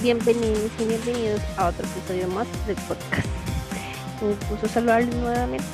[0.00, 3.26] Bienvenidos y bienvenidos a otro episodio más del podcast.
[4.22, 5.66] Un gusto saludarles nuevamente.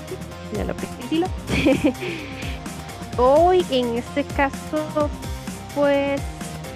[0.66, 1.28] Lo Priscila.
[3.16, 5.08] Hoy en este caso,
[5.76, 6.20] pues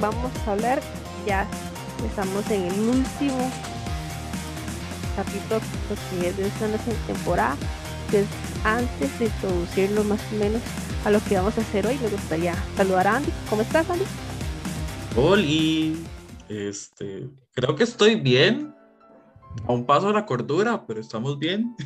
[0.00, 0.80] vamos a hablar,
[1.26, 1.48] ya
[2.06, 3.50] estamos en el último
[5.16, 5.60] capítulo
[6.20, 6.68] que es de esta
[7.08, 7.56] temporada.
[8.62, 10.62] Antes de introducirlo más o menos
[11.04, 13.32] a lo que vamos a hacer hoy, me gustaría saludar a Andy.
[13.48, 14.04] ¿Cómo estás, Andy?
[15.16, 15.42] Hola,
[16.50, 18.74] este, creo que estoy bien.
[19.66, 21.74] A un paso de la cordura, pero estamos bien.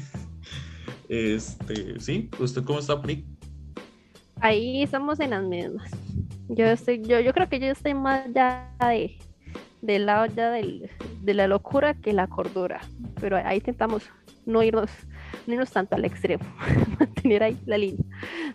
[1.06, 3.26] Este, sí, ¿usted cómo está, Pri?
[4.40, 5.90] Ahí estamos en las mismas.
[6.48, 9.18] Yo estoy, yo, yo creo que yo estoy más ya de
[9.82, 10.90] del lado ya del,
[11.20, 12.80] de la locura que la cordura.
[13.20, 14.04] Pero ahí intentamos
[14.46, 14.90] no irnos,
[15.46, 16.44] no irnos tanto al extremo,
[16.98, 18.04] mantener ahí la línea.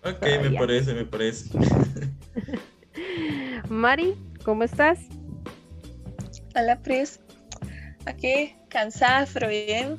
[0.03, 1.57] Ok, me parece, me parece.
[3.69, 4.99] Mari, ¿cómo estás?
[6.55, 7.19] Hola, Pris.
[8.05, 9.97] Aquí, cansada, pero bien.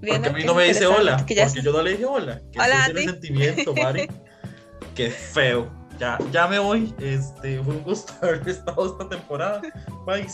[0.00, 2.42] bien porque a mí no me dice hola, porque yo no le dije hola.
[2.52, 4.08] ¿Qué hola, es sentimiento, Mari?
[4.94, 5.70] Qué feo.
[5.98, 6.94] Ya, ya me voy.
[7.00, 9.62] Este, fue un gusto haber estado esta temporada.
[10.06, 10.26] Bye.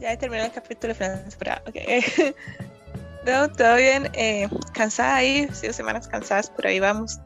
[0.00, 1.62] Ya he terminado el capítulo de la.
[1.68, 2.02] Okay.
[3.26, 4.10] no, todo bien.
[4.14, 7.20] Eh, cansada ahí, sido semanas cansadas, pero ahí vamos.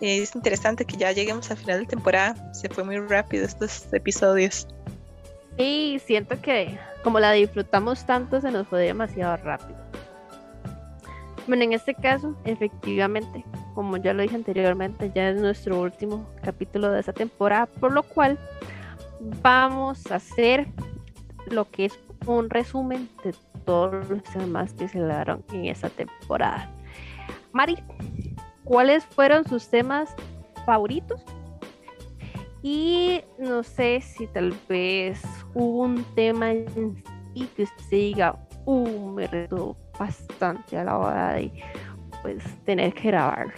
[0.00, 2.52] Es interesante que ya lleguemos al final de temporada.
[2.52, 4.66] Se fue muy rápido estos episodios.
[5.58, 9.78] Sí, siento que como la disfrutamos tanto, se nos fue demasiado rápido.
[11.48, 13.44] Bueno, en este caso, efectivamente,
[13.74, 18.04] como ya lo dije anteriormente, ya es nuestro último capítulo de esta temporada, por lo
[18.04, 18.38] cual
[19.42, 20.68] vamos a hacer
[21.46, 26.70] lo que es un resumen de todos los temas que se dieron en esta temporada.
[27.52, 27.76] Mari,
[28.64, 30.14] ¿cuáles fueron sus temas
[30.64, 31.20] favoritos
[32.62, 35.20] y no sé si tal vez
[35.52, 41.52] hubo un tema y que usted diga, uh, me retó bastante a la hora de
[42.22, 43.54] pues tener que grabarlo.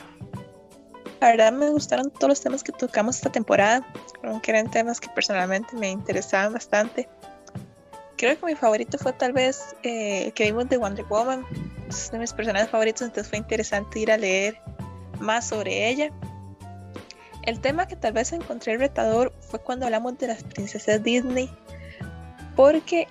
[1.21, 3.87] La verdad me gustaron todos los temas que tocamos esta temporada,
[4.23, 7.09] aunque eran temas que personalmente me interesaban bastante.
[8.17, 11.45] Creo que mi favorito fue tal vez eh, que vimos de Wonder Woman,
[11.89, 14.59] es de mis personajes favoritos, entonces fue interesante ir a leer
[15.21, 16.11] más sobre ella.
[17.43, 21.51] El tema que tal vez encontré retador fue cuando hablamos de las princesas Disney,
[22.57, 23.07] porque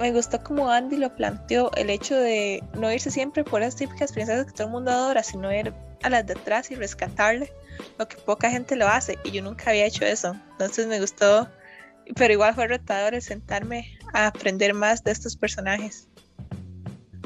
[0.00, 4.12] me gustó como Andy lo planteó, el hecho de no irse siempre por las típicas
[4.12, 7.52] princesas que todo el mundo adora, sino ir a las de atrás y rescatarle,
[7.98, 10.36] lo que poca gente lo hace, y yo nunca había hecho eso.
[10.52, 11.48] Entonces me gustó,
[12.16, 16.08] pero igual fue retador el sentarme a aprender más de estos personajes.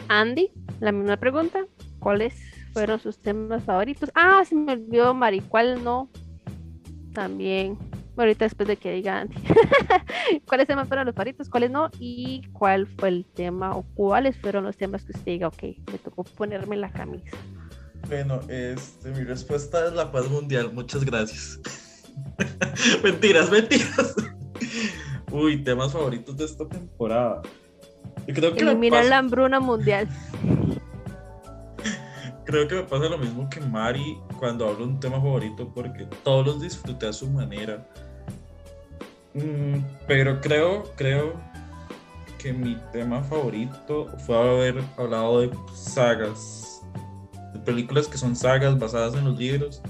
[0.08, 1.66] Andy, la misma pregunta,
[1.98, 2.34] ¿cuáles
[2.76, 4.10] fueron sus temas favoritos?
[4.14, 6.10] Ah, se me olvidó, Mari, ¿cuál no?
[7.14, 7.78] también,
[8.18, 9.30] ahorita después de que digan
[10.46, 14.64] cuáles temas fueron los favoritos, cuáles no, y cuál fue el tema o cuáles fueron
[14.64, 17.34] los temas que usted diga, ok, me tocó ponerme la camisa.
[18.08, 21.58] Bueno, este, mi respuesta es la paz mundial, muchas gracias.
[23.02, 24.14] mentiras, mentiras.
[25.32, 27.40] Uy, temas favoritos de esta temporada.
[28.26, 30.06] Yo creo que Eliminar la hambruna mundial
[32.46, 36.06] creo que me pasa lo mismo que Mari cuando hablo de un tema favorito porque
[36.22, 37.86] todos los disfruté a su manera.
[39.34, 41.34] Mm, pero creo, creo
[42.38, 46.82] que mi tema favorito fue haber hablado de sagas,
[47.52, 49.82] de películas que son sagas basadas en los libros.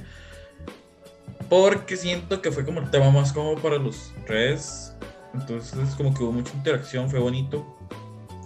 [1.49, 4.95] Porque siento que fue como el tema más cómodo para los tres.
[5.35, 7.65] Entonces como que hubo mucha interacción, fue bonito.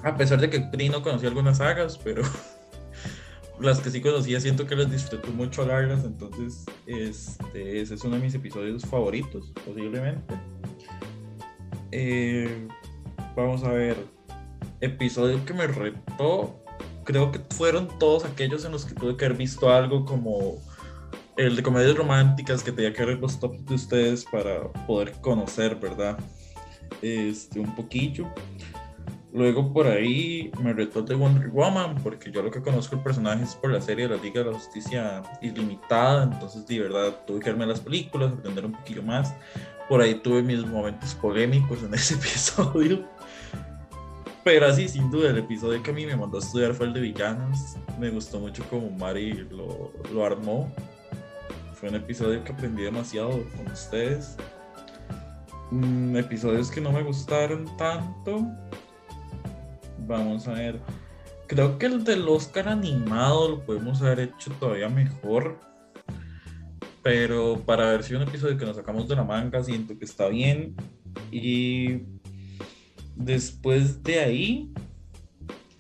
[0.03, 2.22] A pesar de que Pri no conocía algunas sagas, pero
[3.60, 8.16] las que sí conocía siento que las disfruto mucho largas, entonces este, ese es uno
[8.16, 10.34] de mis episodios favoritos, posiblemente.
[11.93, 12.69] Eh,
[13.36, 13.97] vamos a ver,
[14.80, 16.60] episodio que me retó,
[17.04, 20.59] creo que fueron todos aquellos en los que tuve que haber visto algo como
[21.36, 25.77] el de comedias románticas que tenía que ver los tops de ustedes para poder conocer,
[25.77, 26.18] ¿verdad?
[27.03, 28.27] Este, un poquillo.
[29.32, 33.44] Luego por ahí me retó de Wonder Woman, porque yo lo que conozco el personaje
[33.44, 37.38] es por la serie de la Liga de la Justicia Ilimitada, entonces de verdad tuve
[37.38, 39.32] que verme las películas, aprender un poquillo más.
[39.88, 43.09] Por ahí tuve mis momentos polémicos en ese episodio.
[44.42, 46.94] Pero así, sin duda, el episodio que a mí me mandó a estudiar fue el
[46.94, 47.76] de villanos.
[48.00, 50.72] Me gustó mucho como Mari lo, lo armó.
[51.74, 54.36] Fue un episodio que aprendí demasiado con ustedes.
[55.71, 58.44] Mm, episodios que no me gustaron tanto
[60.10, 60.80] Vamos a ver.
[61.47, 65.60] Creo que el del Oscar animado lo podemos haber hecho todavía mejor.
[67.04, 70.27] Pero para ver si un episodio que nos sacamos de la manga, siento que está
[70.27, 70.74] bien.
[71.30, 72.03] Y
[73.15, 74.72] después de ahí,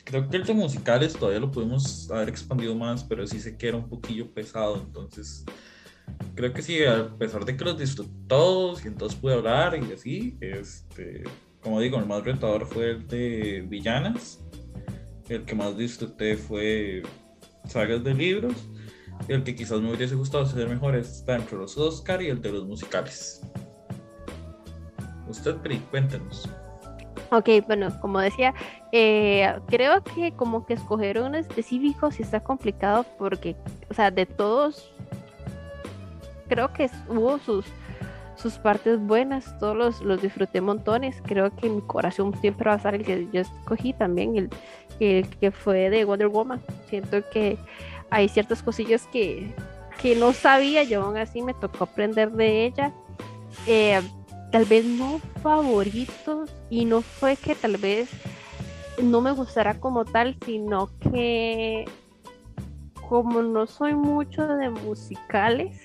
[0.04, 3.66] creo que el de musicales todavía lo pudimos haber expandido más, pero sí sé que
[3.66, 5.44] era un poquillo pesado, entonces
[6.36, 9.92] creo que sí, a pesar de que los disfruté todos y entonces pude hablar y
[9.92, 11.24] así, este,
[11.62, 14.40] como digo, el más retador fue el de Villanas,
[15.28, 17.02] el que más disfruté fue
[17.68, 18.54] sagas de libros,
[19.28, 22.52] el que quizás me hubiese gustado ser mejor está entre los Oscar y el de
[22.52, 23.42] los musicales.
[25.28, 26.48] Usted, Pri, cuéntenos.
[27.30, 28.54] Ok, bueno, como decía,
[28.90, 33.54] eh, creo que como que escoger uno específico sí está complicado porque,
[33.88, 34.92] o sea, de todos,
[36.48, 37.64] creo que hubo sus,
[38.40, 41.22] sus partes buenas, todos los, los disfruté montones.
[41.24, 44.50] Creo que mi corazón siempre va a estar el que yo escogí también, el,
[44.98, 46.60] el que fue de Wonder Woman.
[46.88, 47.58] Siento que
[48.10, 49.54] hay ciertas cosillas que,
[50.00, 52.92] que no sabía, yo aún así me tocó aprender de ella.
[53.66, 54.00] Eh,
[54.50, 58.08] tal vez no favoritos y no fue que tal vez
[59.02, 61.86] no me gustara como tal, sino que
[63.08, 65.82] como no soy mucho de musicales,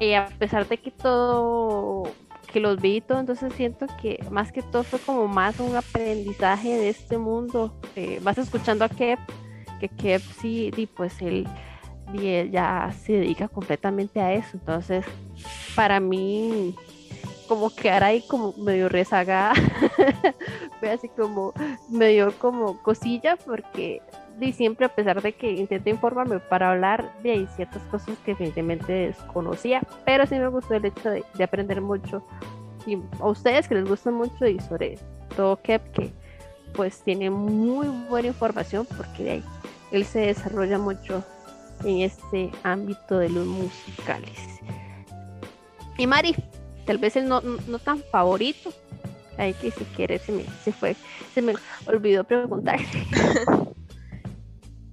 [0.00, 2.04] eh, a pesar de que todo,
[2.52, 5.76] que los vi y todo, entonces siento que más que todo fue como más un
[5.76, 7.80] aprendizaje de este mundo.
[8.22, 9.18] Vas escuchando a Kev,
[9.80, 11.46] que Kev sí, y pues él,
[12.14, 15.04] y él ya se dedica completamente a eso, entonces
[15.74, 16.74] para mí
[17.46, 19.52] como quedar ahí como medio rezagada,
[20.92, 21.52] así como
[21.88, 24.02] medio como cosilla porque
[24.40, 28.32] y siempre a pesar de que intenté informarme para hablar de ahí ciertas cosas que
[28.32, 32.22] evidentemente desconocía, pero sí me gustó el hecho de, aprender mucho
[32.86, 34.98] y a ustedes que les gusta mucho y sobre
[35.36, 36.12] todo Kep que
[36.74, 39.44] pues tiene muy buena información porque de ahí
[39.90, 41.24] él se desarrolla mucho
[41.84, 44.38] en este ámbito de los musicales.
[45.98, 46.34] Y Mari,
[46.84, 48.72] tal vez el no, no tan favorito.
[49.38, 50.96] Ahí que si quieres se me, se fue,
[51.34, 51.54] se me
[51.86, 52.80] olvidó preguntar.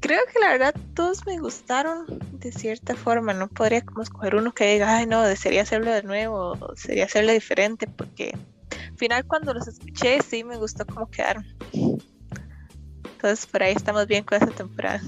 [0.04, 3.34] Creo que la verdad todos me gustaron de cierta forma.
[3.34, 7.06] No podría como escoger uno que diga, ay no, desearía hacerlo de nuevo, o desearía
[7.06, 8.36] hacerlo diferente, porque
[8.70, 11.46] al final cuando los escuché sí me gustó cómo quedaron.
[13.14, 15.02] Entonces por ahí estamos bien con esta temporada.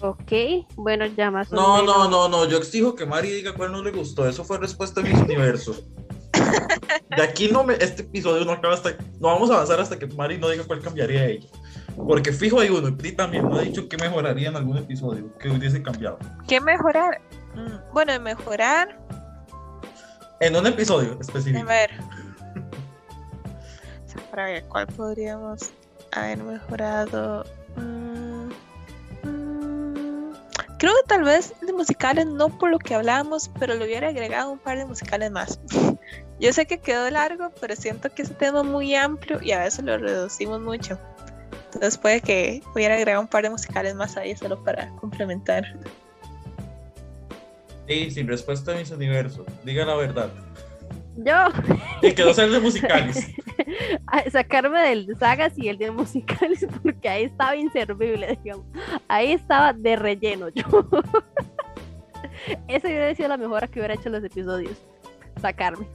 [0.00, 0.32] Ok,
[0.76, 3.90] bueno, ya más No, no, no, no, yo exijo que Mari diga cuál no le
[3.90, 4.26] gustó.
[4.26, 5.76] Eso fue respuesta de mi universo.
[7.14, 10.06] De aquí no me, este episodio no acaba hasta, no vamos a avanzar hasta que
[10.06, 11.48] Mari no diga cuál cambiaría ella.
[12.06, 15.50] Porque fijo hay uno, y también no ha dicho que mejoraría en algún episodio, que
[15.50, 16.18] hubiese cambiado.
[16.46, 17.20] ¿Qué mejorar?
[17.54, 18.98] Mm, bueno, mejorar.
[20.40, 21.60] En un episodio específico.
[21.60, 21.90] A ver.
[24.30, 25.72] Para ver, ¿cuál podríamos
[26.12, 27.44] haber mejorado?
[30.78, 34.52] Creo que tal vez de musicales no por lo que hablábamos, pero le hubiera agregado
[34.52, 35.58] un par de musicales más.
[36.40, 39.58] Yo sé que quedó largo, pero siento que ese tema es muy amplio y a
[39.58, 40.96] veces lo reducimos mucho.
[41.78, 45.64] Entonces puede que hubiera agregado un par de musicales más ahí solo para complementar.
[47.86, 49.46] Sí, sin respuesta a mis universos.
[49.62, 50.28] Diga la verdad.
[51.18, 51.34] Yo.
[52.02, 53.28] Y quedó ser de musicales.
[54.32, 58.66] sacarme del sagas y el de musicales porque ahí estaba inservible, digamos.
[59.06, 60.64] Ahí estaba de relleno yo.
[62.66, 64.76] Esa hubiera sido la mejora que hubiera hecho los episodios.
[65.40, 65.86] Sacarme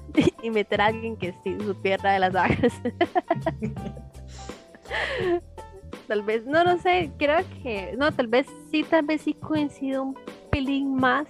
[0.41, 2.71] y meter a alguien que sí supiera de las sagas.
[6.13, 10.03] Tal vez, no, no sé, creo que, no, tal vez sí, tal vez sí coincido
[10.03, 10.15] un
[10.51, 11.25] pelín más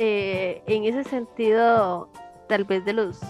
[0.00, 2.08] eh, en ese sentido,
[2.48, 3.20] tal vez de los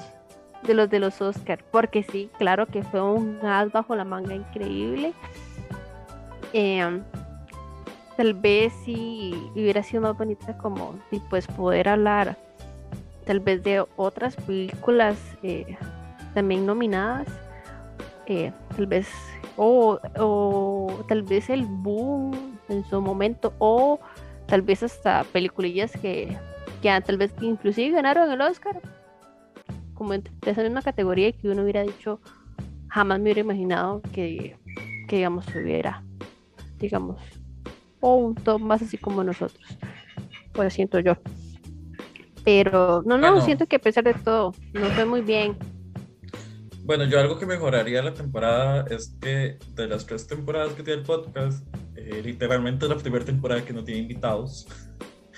[0.62, 4.34] de los de los Oscar, porque sí, claro que fue un as bajo la manga
[4.34, 5.12] increíble.
[6.54, 7.02] Em,
[8.16, 10.94] tal vez si hubiera sido más bonita como
[11.28, 12.38] pues poder hablar
[13.26, 15.76] tal vez de otras películas eh,
[16.32, 17.28] también nominadas
[18.26, 19.08] eh, tal vez
[19.56, 23.98] o, o, tal vez el boom en su momento o
[24.46, 26.36] tal vez hasta peliculillas que,
[26.80, 28.80] que tal vez inclusive ganaron el Oscar
[29.94, 32.20] como de esa misma categoría que uno hubiera dicho,
[32.88, 34.56] jamás me hubiera imaginado que,
[35.06, 36.02] que digamos, hubiera,
[36.78, 37.20] digamos,
[38.00, 39.64] o un top más así como nosotros.
[40.52, 41.16] Pues siento yo.
[42.44, 45.56] Pero no, no, siento que a pesar de todo, nos fue muy bien.
[46.84, 51.00] Bueno, yo algo que mejoraría la temporada es que de las tres temporadas que tiene
[51.00, 54.66] el podcast, eh, literalmente la primera temporada que no tiene invitados,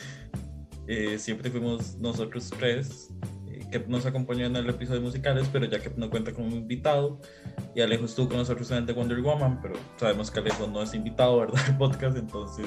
[0.86, 3.10] eh, siempre fuimos nosotros tres.
[3.70, 7.20] Que nos acompañó en el episodio musicales, pero ya que no cuenta como invitado,
[7.74, 10.82] y Alejo estuvo con nosotros en el de Wonder Woman, pero sabemos que Alejo no
[10.82, 11.60] es invitado, ¿verdad?
[11.68, 12.66] El podcast, entonces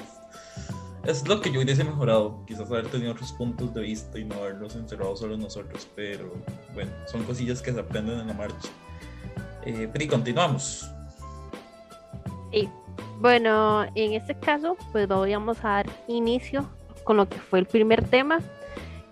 [1.07, 2.43] es lo que yo hubiese mejorado.
[2.45, 5.87] Quizás haber tenido otros puntos de vista y no haberlos encerrado solo nosotros.
[5.95, 6.33] Pero
[6.73, 8.69] bueno, son cosillas que se aprenden en la marcha.
[9.65, 10.89] Eh, Pri, continuamos.
[12.51, 12.69] Sí.
[13.19, 16.69] Bueno, en este caso, pues vamos a dar inicio
[17.03, 18.39] con lo que fue el primer tema,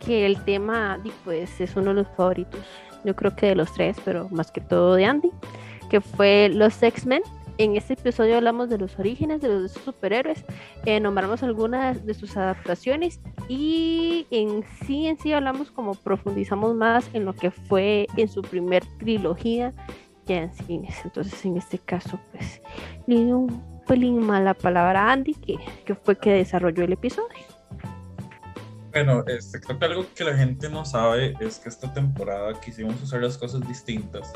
[0.06, 2.60] que el tema pues es uno de los favoritos,
[3.04, 5.32] yo creo que de los tres, pero más que todo de Andy,
[5.90, 7.24] que fue los X-Men.
[7.58, 10.44] En este episodio hablamos de los orígenes de los superhéroes,
[10.86, 17.10] eh, nombramos algunas de sus adaptaciones y en sí en sí hablamos como profundizamos más
[17.14, 19.72] en lo que fue en su primer trilogía
[20.26, 20.96] ya en cines.
[21.06, 22.62] Entonces en este caso pues
[23.08, 27.56] le dio un pelín mala palabra a Andy que, que fue que desarrolló el episodio.
[28.92, 33.02] Bueno, este, creo que algo que la gente no sabe es que esta temporada quisimos
[33.02, 34.34] hacer las cosas distintas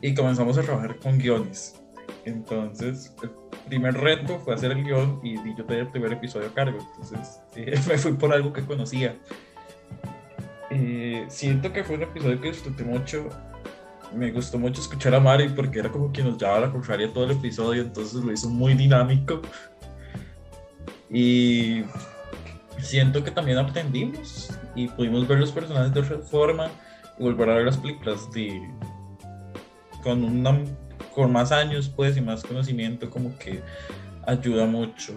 [0.00, 1.74] y comenzamos a trabajar con guiones.
[2.24, 3.30] Entonces, el
[3.68, 6.78] primer reto fue hacer el guion y yo tenía el primer episodio a cargo.
[6.92, 7.40] Entonces,
[7.86, 9.16] me fui por algo que conocía.
[10.70, 13.28] Eh, siento que fue un episodio que disfruté mucho.
[14.14, 17.24] Me gustó mucho escuchar a Mari porque era como quien nos llevaba la contraria todo
[17.24, 19.40] el episodio, entonces lo hizo muy dinámico.
[21.08, 21.84] Y
[22.78, 26.70] siento que también aprendimos y pudimos ver los personajes de otra forma
[27.18, 28.60] y volver a ver las películas de,
[30.02, 30.58] con una
[31.14, 33.60] con más años pues y más conocimiento como que
[34.26, 35.14] ayuda mucho.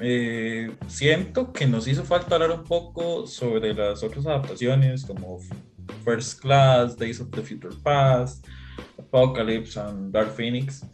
[0.00, 5.38] Eh, siento que nos hizo falta hablar un poco sobre las otras adaptaciones como
[6.04, 8.46] First Class, Days of the Future Past,
[8.98, 10.84] Apocalypse and Dark Phoenix.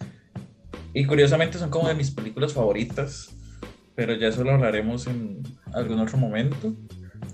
[0.93, 3.35] Y curiosamente son como de mis películas favoritas,
[3.95, 6.75] pero ya eso lo hablaremos en algún otro momento.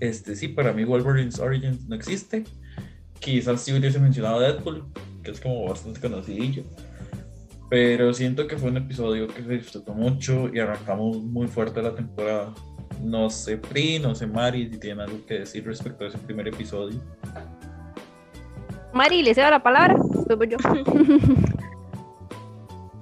[0.00, 2.44] Este sí, para mí Wolverine's Origins no existe.
[3.20, 4.84] Quizás si hubiese mencionado Deadpool,
[5.22, 6.64] que es como bastante conocidillo.
[7.70, 11.94] Pero siento que fue un episodio que se disfrutó mucho y arrancamos muy fuerte la
[11.94, 12.52] temporada.
[13.02, 16.48] No sé, Pri, no sé, Mari, si tienen algo que decir respecto a ese primer
[16.48, 17.00] episodio.
[18.92, 19.96] Mari, le cedo la palabra.
[20.48, 20.58] yo.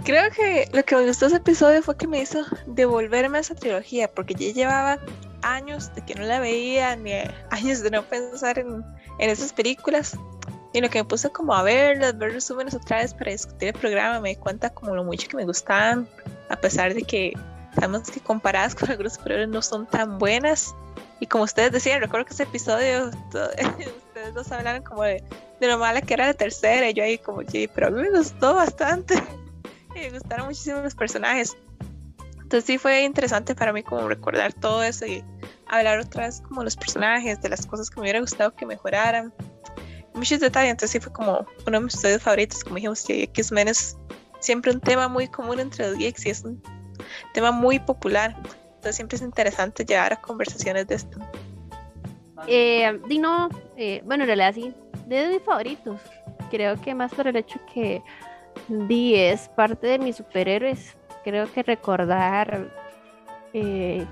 [0.05, 3.55] Creo que lo que me gustó ese episodio fue que me hizo devolverme a esa
[3.55, 4.99] trilogía, porque ya llevaba
[5.43, 7.13] años de que no la veía, ni
[7.51, 8.85] años de no pensar en,
[9.19, 10.17] en esas películas.
[10.73, 13.75] Y lo que me puse como a verlas, ver resúmenes otra vez para discutir el
[13.75, 16.09] programa, me di cuenta como lo mucho que me gustaban,
[16.49, 17.33] a pesar de que
[17.75, 20.75] sabemos que comparadas con algunos superiores no son tan buenas.
[21.19, 25.23] Y como ustedes decían, recuerdo que ese episodio, ustedes dos hablaron como de,
[25.61, 28.03] de, lo mala que era la tercera, y yo ahí como, sí, pero a mí
[28.03, 29.15] me gustó bastante.
[29.95, 31.57] y me gustaron muchísimo los personajes.
[32.37, 35.23] Entonces sí fue interesante para mí como recordar todo eso y
[35.69, 39.33] hablar otra vez como los personajes, de las cosas que me hubiera gustado que mejoraran
[40.15, 43.69] muchos detalles, entonces sí fue como uno de mis estudios favoritos, como dijimos, que X-Men
[43.69, 43.97] es
[44.41, 46.63] siempre un tema muy común entre los geeks y es un
[47.35, 51.19] tema muy popular, entonces siempre es interesante llevar a conversaciones de esto.
[52.47, 54.73] Eh, Dino, eh, bueno, en realidad sí,
[55.07, 56.01] de mis favoritos,
[56.51, 58.03] creo que más por el hecho que
[58.69, 62.69] Di es parte de mis superhéroes, creo que recordar
[63.53, 64.07] eh,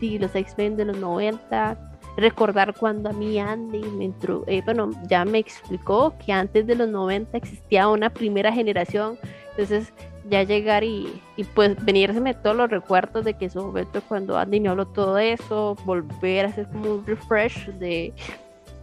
[0.00, 5.24] los X-Men de los 90, recordar cuando a mí Andy me entró, eh, bueno, ya
[5.24, 9.18] me explicó que antes de los 90 existía una primera generación,
[9.50, 9.92] entonces
[10.28, 14.60] ya llegar y, y pues venírseme todos los recuerdos de que su momento cuando Andy
[14.60, 18.12] me habló todo eso, volver a hacer como un refresh de,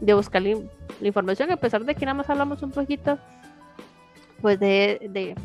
[0.02, 0.58] de buscar la,
[1.02, 3.18] información, a pesar de que nada más hablamos un poquito
[4.42, 5.36] pues de, de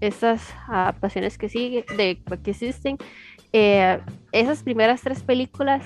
[0.00, 2.98] esas adaptaciones que sigue, de que existen.
[3.52, 4.00] Eh,
[4.32, 5.82] esas primeras tres películas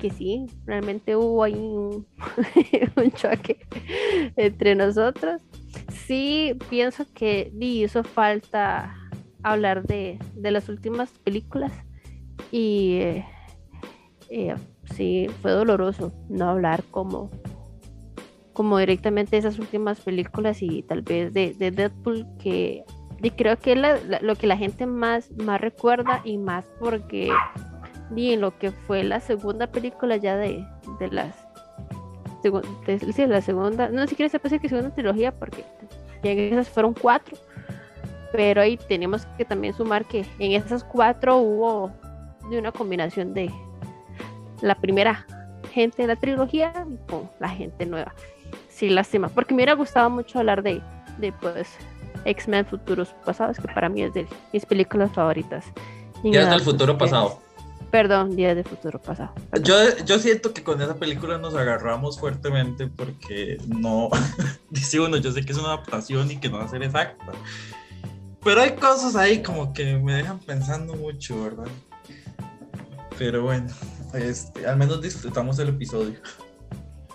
[0.00, 1.54] que sí, realmente hubo ahí
[2.96, 3.58] un, choque
[4.36, 5.42] entre nosotros.
[5.92, 8.96] Sí, pienso que hizo falta
[9.42, 11.72] hablar de, las últimas películas
[12.50, 13.26] y eh,
[14.30, 14.54] eh,
[14.94, 17.30] sí, fue doloroso no hablar como,
[18.52, 22.84] como directamente de esas últimas películas y tal vez de, Deadpool que
[23.36, 27.30] creo que es lo que la gente más, más recuerda y más porque
[28.14, 30.66] y en lo que fue la segunda película ya de,
[30.98, 31.34] de las
[32.42, 35.64] de, la segunda, no siquiera se decir que segunda trilogía porque
[36.22, 37.36] en esas fueron cuatro,
[38.32, 41.90] pero ahí tenemos que también sumar que en esas cuatro hubo
[42.50, 43.50] de una combinación de
[44.62, 45.26] la primera
[45.72, 48.14] gente de la trilogía con la gente nueva.
[48.68, 50.80] Sí, lástima, porque me hubiera gustado mucho hablar de,
[51.18, 51.68] de pues
[52.24, 55.64] X-Men Futuros Pasados, que para mí es de mis películas favoritas.
[56.24, 57.38] Ya es del futuro pasado.
[57.90, 59.32] Perdón, Día de Futuro Pasado.
[59.62, 64.08] Yo, yo siento que con esa película nos agarramos fuertemente porque no,
[64.70, 67.32] dice uno, yo sé que es una adaptación y que no va a ser exacta.
[68.44, 71.66] Pero hay cosas ahí como que me dejan pensando mucho, ¿verdad?
[73.18, 73.68] Pero bueno,
[74.14, 76.14] este, al menos disfrutamos el episodio.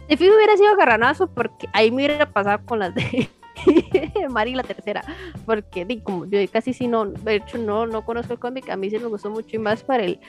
[0.08, 3.30] De fijo hubiera sido garranazo porque ahí me hubiera pasado con las de
[4.30, 5.04] Mari la tercera,
[5.46, 8.90] porque como yo casi sí no, de hecho no, no conozco el cómic, a mí
[8.90, 10.20] sí me gustó mucho y más para el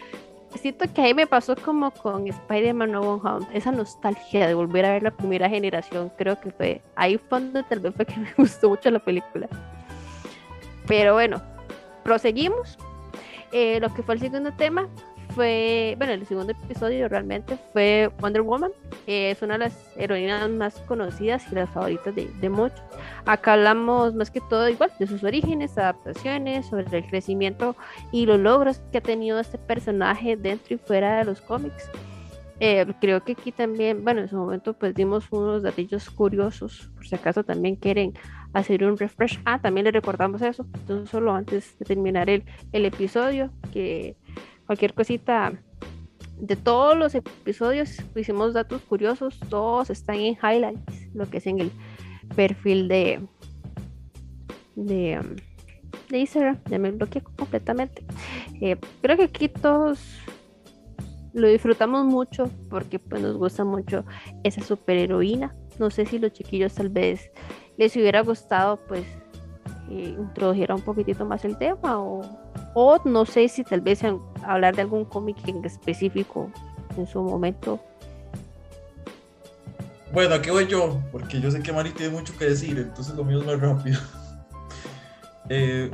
[0.55, 4.85] siento que ahí me pasó como con Spider-Man No One Home, esa nostalgia de volver
[4.85, 8.17] a ver la primera generación, creo que fue ahí fue donde tal vez fue que
[8.19, 9.49] me gustó mucho la película.
[10.87, 11.43] Pero bueno,
[12.05, 12.79] proseguimos.
[13.53, 14.89] Eh, lo que fue el segundo tema
[15.37, 18.71] fue, bueno, el segundo episodio realmente fue Wonder Woman.
[19.07, 22.81] es una de las heroínas más conocidas y las favoritas de, de, muchos.
[23.27, 27.77] Acá hablamos más que todo igual de sus orígenes, adaptaciones, sobre el crecimiento
[28.13, 31.91] y los logros que ha tenido este personaje dentro y fuera de los cómics.
[32.59, 37.07] Eh, creo que aquí también, bueno, en su momento pues dimos unos datillos curiosos, por
[37.07, 38.15] si acaso también quieren
[38.55, 39.39] hacer un refresh.
[39.45, 44.17] Ah, también le recordamos eso, entonces solo antes de terminar el, el episodio, que
[44.67, 45.53] cualquier cosita
[46.39, 51.61] de todos los episodios hicimos datos curiosos, todos están en highlights, lo que es en
[51.61, 51.73] el
[52.35, 53.27] perfil de
[54.77, 55.19] de,
[56.11, 58.05] de Instagram, ya me bloqueé completamente.
[58.61, 59.99] Eh, creo que aquí todos
[61.33, 64.05] lo disfrutamos mucho porque pues nos gusta mucho
[64.45, 65.55] esa superheroína.
[65.79, 67.31] No sé si los chiquillos tal vez
[67.77, 69.07] les hubiera gustado pues
[69.91, 72.23] eh, introdujera un poquitito más el tema o,
[72.75, 74.01] o no sé si tal vez
[74.45, 76.51] hablar de algún cómic en específico
[76.97, 77.81] en su momento.
[80.13, 83.25] Bueno, aquí voy yo, porque yo sé que Mari tiene mucho que decir, entonces lo
[83.25, 84.01] mío es más rápido.
[85.49, 85.93] Eh,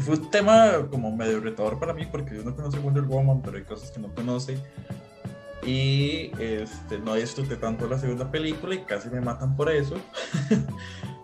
[0.00, 3.56] fue un tema como medio retador para mí, porque yo no conozco Wonder Woman, pero
[3.56, 4.58] hay cosas que no conoce.
[5.64, 9.96] Y este, no disfruté tanto la segunda película y casi me matan por eso.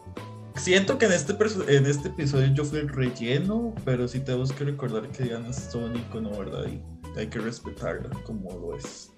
[0.57, 1.37] Siento que en este,
[1.69, 5.69] en este episodio yo fui el relleno, pero sí tenemos que recordar que Diana es
[5.69, 6.67] icono, ¿verdad?
[6.67, 6.81] Y
[7.19, 9.13] hay que respetarla como lo es.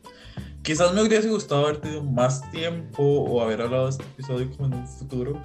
[0.63, 4.67] Quizás me hubiese gustado haber tenido más tiempo o haber hablado de este episodio como
[4.67, 5.41] en un futuro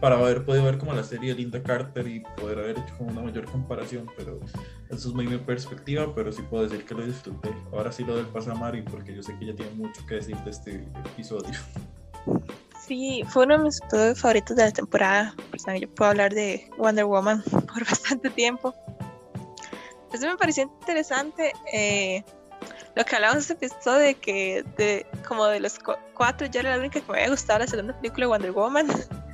[0.00, 3.22] para haber podido ver como la serie Linda Carter y poder haber hecho como una
[3.22, 4.40] mayor comparación, pero
[4.90, 7.50] eso es muy mi perspectiva, pero sí puedo decir que lo disfruté.
[7.72, 10.16] Ahora sí lo del paso a Mari, porque yo sé que ella tiene mucho que
[10.16, 11.52] decir de este episodio.
[12.92, 15.34] Sí, fue uno de mis episodios favoritos de la temporada.
[15.80, 18.74] yo puedo hablar de Wonder Woman por bastante tiempo.
[20.12, 21.54] Eso me pareció interesante.
[21.72, 22.22] Eh,
[22.94, 25.78] lo que hablamos en este episodio de que, de, como de los
[26.12, 28.86] cuatro, yo era la única que me había gustado la segunda película de Wonder Woman.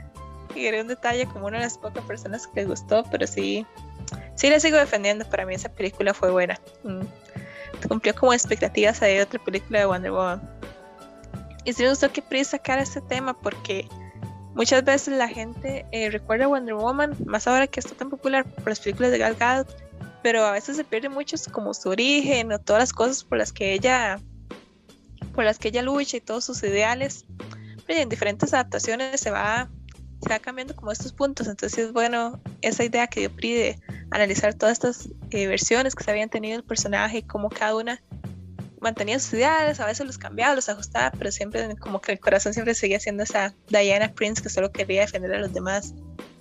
[0.55, 3.67] y era un detalle como una de las pocas personas que les gustó, pero sí,
[4.37, 5.29] sí la sigo defendiendo.
[5.29, 6.61] Para mí esa película fue buena.
[6.85, 7.01] Mm.
[7.89, 10.59] Cumplió como expectativas de otra película de Wonder Woman.
[11.69, 13.87] Y sí me gustó que Pris sacara este tema porque
[14.55, 18.47] muchas veces la gente eh, recuerda a Wonder Woman, más ahora que está tan popular
[18.47, 19.69] por las películas de Gal Gadot,
[20.23, 23.53] pero a veces se pierde mucho como su origen o todas las cosas por las
[23.53, 24.19] que ella
[25.35, 27.27] por las que ella lucha y todos sus ideales.
[27.87, 29.69] Pero en diferentes adaptaciones se va,
[30.23, 31.49] se va cambiando como estos puntos.
[31.49, 33.79] Entonces es bueno esa idea que dio Pri de
[34.11, 38.03] analizar todas estas eh, versiones que se habían tenido el personaje cómo cada una
[38.81, 42.53] mantenía sus ideales, a veces los cambiaba, los ajustaba, pero siempre como que el corazón
[42.55, 45.95] siempre seguía siendo esa Diana Prince que solo quería defender a los demás.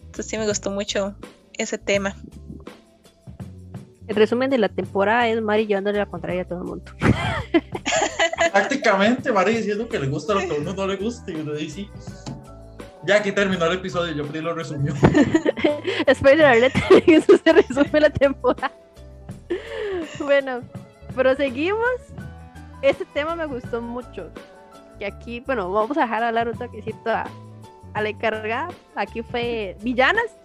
[0.06, 1.16] Entonces sí me gustó mucho
[1.58, 2.16] ese tema.
[4.08, 6.92] El resumen de la temporada es Mari llevándole la contraria a todo el mundo.
[8.52, 11.54] Prácticamente Mari diciendo que le gusta lo que a uno no le gusta y uno
[11.54, 11.90] dice
[13.08, 14.94] ya aquí terminó el episodio, yo pedí lo resumió.
[16.14, 16.76] Spoiler alert,
[17.08, 18.74] eso se resume la temporada.
[20.20, 20.62] Bueno,
[21.16, 21.88] proseguimos
[22.82, 24.30] este tema me gustó mucho.
[25.00, 27.26] Y aquí, bueno, vamos a dejar hablar un toquecito a,
[27.94, 28.70] a la encargada.
[28.96, 30.36] Aquí fue villanas.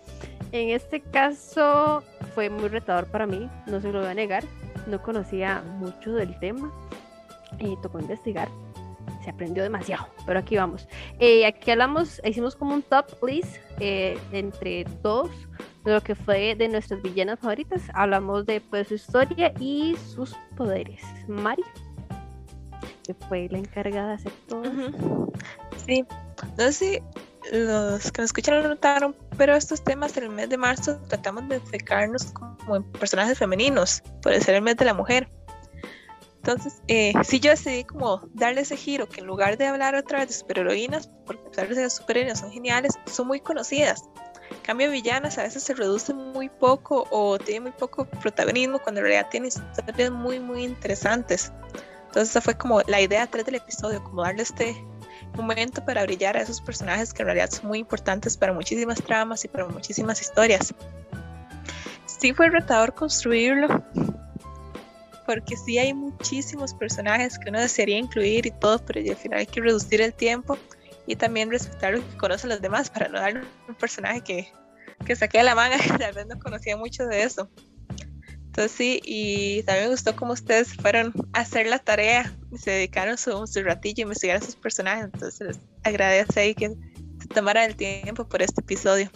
[0.52, 2.02] En este caso
[2.34, 4.44] fue muy retador para mí, no se lo voy a negar.
[4.86, 6.70] No conocía mucho del tema
[7.58, 8.48] y tocó investigar.
[9.24, 10.88] Se aprendió demasiado, pero aquí vamos.
[11.20, 15.30] Eh, aquí hablamos, hicimos como un top list eh, entre todos
[15.84, 17.82] de lo que fue de nuestras villanas favoritas.
[17.94, 21.00] Hablamos de pues, su historia y sus poderes.
[21.28, 21.62] Mari
[23.04, 24.62] que fue la encargada de hacer todo.
[25.86, 26.04] Sí,
[26.58, 26.98] no sé si
[27.50, 31.48] los que nos escuchan lo notaron, pero estos temas en el mes de marzo tratamos
[31.48, 35.28] de enfocarnos como en personajes femeninos, por ser el mes de la mujer.
[36.36, 40.20] Entonces, eh, sí yo decidí como darle ese giro, que en lugar de hablar otra
[40.20, 44.02] vez de superheroínas, porque a pesar de ser superheroínas son geniales, son muy conocidas.
[44.50, 49.00] En cambio, villanas a veces se reducen muy poco o tienen muy poco protagonismo, cuando
[49.00, 51.52] en realidad tienen historias muy, muy interesantes.
[52.12, 54.76] Entonces esa fue como la idea atrás del episodio, como darle este
[55.34, 59.46] momento para brillar a esos personajes que en realidad son muy importantes para muchísimas tramas
[59.46, 60.74] y para muchísimas historias.
[62.04, 63.82] Sí fue retador construirlo,
[65.24, 69.46] porque sí hay muchísimos personajes que uno desearía incluir y todo, pero al final hay
[69.46, 70.58] que reducir el tiempo
[71.06, 74.52] y también respetar lo que conocen los demás para no dar un personaje que,
[75.06, 77.48] que saqué de la manga, que tal vez no conocía mucho de eso.
[78.52, 82.70] Entonces sí, y también me gustó cómo ustedes fueron a hacer la tarea y se
[82.70, 85.06] dedicaron su, su ratillo a investigar a sus personajes.
[85.06, 89.10] Entonces agradezco ahí que se tomaran el tiempo por este episodio.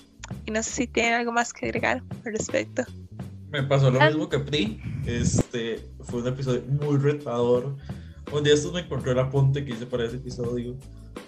[0.47, 2.83] Y no sé si tienen algo más que agregar al respecto.
[3.51, 4.81] Me pasó lo mismo que Pri.
[5.05, 7.77] Este fue un episodio muy retador.
[8.33, 10.79] Un día esto me encontré el apunte que hice para ese episodio.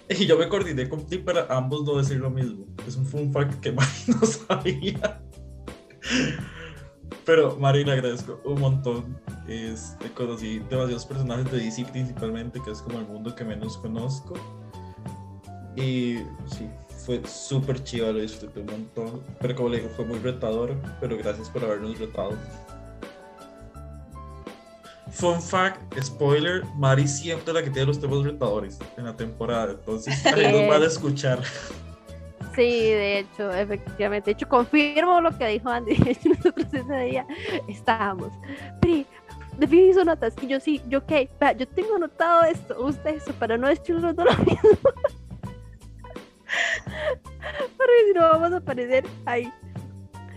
[0.09, 2.65] Y yo me coordiné con Pri para ambos no decir lo mismo.
[2.87, 5.21] Es un fun fact que Mari no sabía.
[7.25, 9.19] Pero Mari le agradezco un montón.
[9.47, 14.35] Este, conocí demasiados personajes de DC principalmente, que es como el mundo que menos conozco.
[15.75, 16.17] Y
[16.47, 16.69] sí,
[17.05, 19.21] fue súper chido, lo disfruté un montón.
[19.39, 20.75] Pero como le digo, fue muy retador.
[20.99, 22.31] Pero gracias por habernos retado.
[25.11, 29.71] Fun fact, spoiler, Mari siempre la que tiene los temas retadores en la temporada.
[29.71, 31.41] Entonces, ahí nos van a escuchar.
[32.59, 34.25] Sí, de hecho, efectivamente.
[34.25, 35.95] De hecho, confirmo lo que dijo Andy.
[36.03, 37.25] De hecho, nosotros ese día
[37.69, 38.33] estábamos.
[38.81, 39.05] Pri,
[39.57, 40.35] de fin hizo notas.
[40.41, 44.13] Y yo sí, yo qué, yo tengo anotado esto, usted eso, para no decir los
[44.13, 44.71] dos lo mismo.
[47.77, 49.49] Porque si no vamos a aparecer ahí.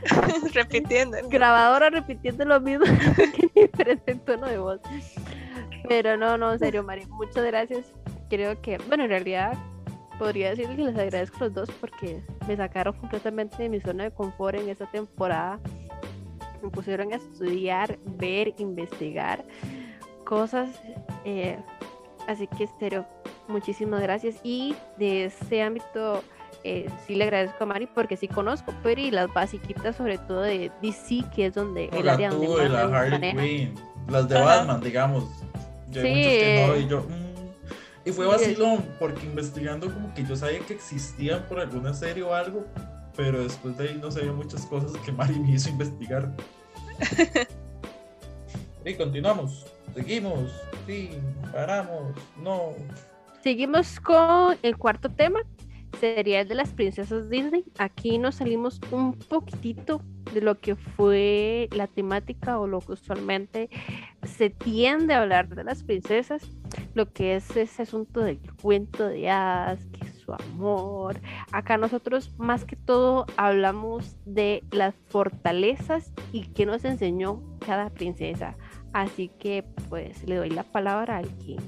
[0.55, 1.17] Repitiendo.
[1.29, 4.81] Grabadora repitiendo lo mismo en diferente tono de voz.
[5.89, 7.85] Pero no, no, en serio, Mari, muchas gracias.
[8.31, 9.59] Creo que, bueno, en realidad
[10.23, 14.05] podría decir que les agradezco a los dos porque me sacaron completamente de mi zona
[14.05, 15.59] de confort en esta temporada.
[16.63, 19.43] Me pusieron a estudiar, ver, investigar
[20.25, 20.69] cosas.
[21.25, 21.59] eh,
[22.29, 23.05] así que, estero,
[23.49, 24.37] muchísimas gracias.
[24.45, 26.23] Y de ese ámbito,
[26.63, 30.43] eh, sí le agradezco a Mari porque sí conozco, pero y las basiquitas, sobre todo
[30.43, 33.43] de DC, que es donde el área donde tuve, más la me Harley maneja.
[33.43, 33.75] Quinn,
[34.09, 34.45] las de Ajá.
[34.45, 35.25] Batman, digamos.
[35.91, 37.01] Yo hay Sí, muchas que no, y yo.
[37.01, 37.32] mm.
[38.05, 42.35] Y fue vacilón, porque investigando como que yo sabía que existían por alguna serie o
[42.35, 42.65] algo,
[43.17, 46.33] pero después de ahí no sabía muchas cosas que Mari me hizo investigar.
[48.85, 50.51] y continuamos, seguimos,
[50.87, 51.11] sí,
[51.53, 52.75] paramos, no.
[53.43, 55.41] Seguimos con el cuarto tema,
[56.01, 57.65] sería el de las princesas Disney.
[57.79, 60.03] Aquí nos salimos un poquitito
[60.33, 63.71] de lo que fue la temática o lo que usualmente
[64.23, 66.43] se tiende a hablar de las princesas,
[66.95, 71.21] lo que es ese asunto del cuento de hadas, que su amor.
[71.51, 78.55] Acá nosotros más que todo hablamos de las fortalezas y qué nos enseñó cada princesa.
[78.93, 81.61] Así que pues le doy la palabra al quien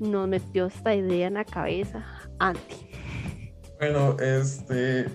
[0.00, 2.04] nos metió esta idea en la cabeza,
[2.38, 2.91] Anti.
[3.82, 5.08] Bueno, este.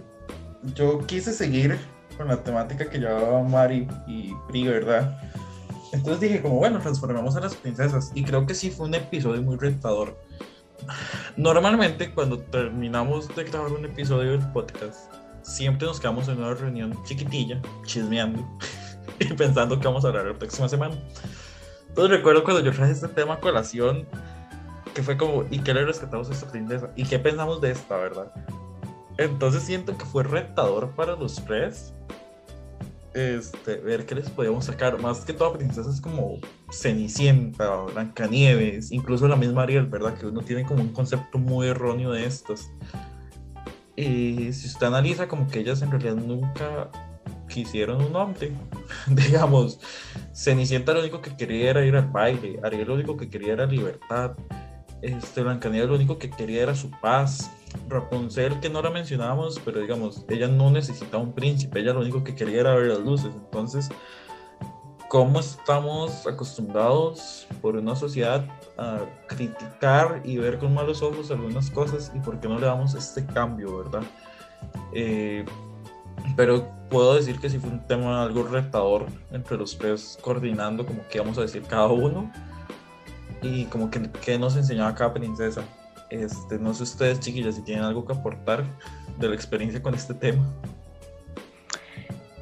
[0.76, 1.80] Yo quise seguir
[2.18, 5.18] con la temática que llevaba Mari y Pri, ¿verdad?
[5.94, 8.12] Entonces dije, como bueno, transformamos a las princesas.
[8.14, 10.18] Y creo que sí fue un episodio muy retador.
[11.38, 16.94] Normalmente, cuando terminamos de grabar un episodio del podcast, siempre nos quedamos en una reunión
[17.06, 18.46] chiquitilla, chismeando
[19.20, 20.96] y pensando que vamos a hablar la próxima semana.
[21.88, 24.06] Entonces recuerdo cuando yo traje este tema a colación,
[24.94, 26.90] que fue como, ¿y qué le rescatamos a esta princesa?
[26.98, 28.30] ¿Y qué pensamos de esta, verdad?
[29.18, 31.94] Entonces siento que fue retador para los tres
[33.18, 35.02] este, ver qué les podíamos sacar.
[35.02, 36.40] Más que todo princesas como
[36.72, 40.16] Cenicienta, Blancanieves, incluso la misma Ariel, ¿verdad?
[40.18, 42.70] Que uno tiene como un concepto muy erróneo de estas.
[43.96, 46.92] Y si usted analiza, como que ellas en realidad nunca
[47.50, 48.52] quisieron un hombre.
[49.08, 49.80] Digamos,
[50.34, 53.66] Cenicienta lo único que quería era ir al baile, Ariel lo único que quería era
[53.66, 54.34] libertad,
[55.02, 57.50] este, Blancanieves lo único que quería era su paz.
[57.88, 62.24] Rapunzel, que no la mencionábamos, pero digamos, ella no necesitaba un príncipe, ella lo único
[62.24, 63.32] que quería era ver las luces.
[63.34, 63.90] Entonces,
[65.10, 68.46] ¿cómo estamos acostumbrados por una sociedad
[68.78, 72.94] a criticar y ver con malos ojos algunas cosas y por qué no le damos
[72.94, 74.04] este cambio, verdad?
[74.94, 75.46] Eh,
[76.36, 81.08] pero puedo decir que sí fue un tema algo retador entre los tres, coordinando como
[81.08, 82.32] que íbamos a decir cada uno
[83.42, 85.64] y como que, que nos enseñaba cada princesa.
[86.10, 88.66] Este, no sé ustedes, chiquillas, si tienen algo que aportar
[89.20, 90.46] de la experiencia con este tema.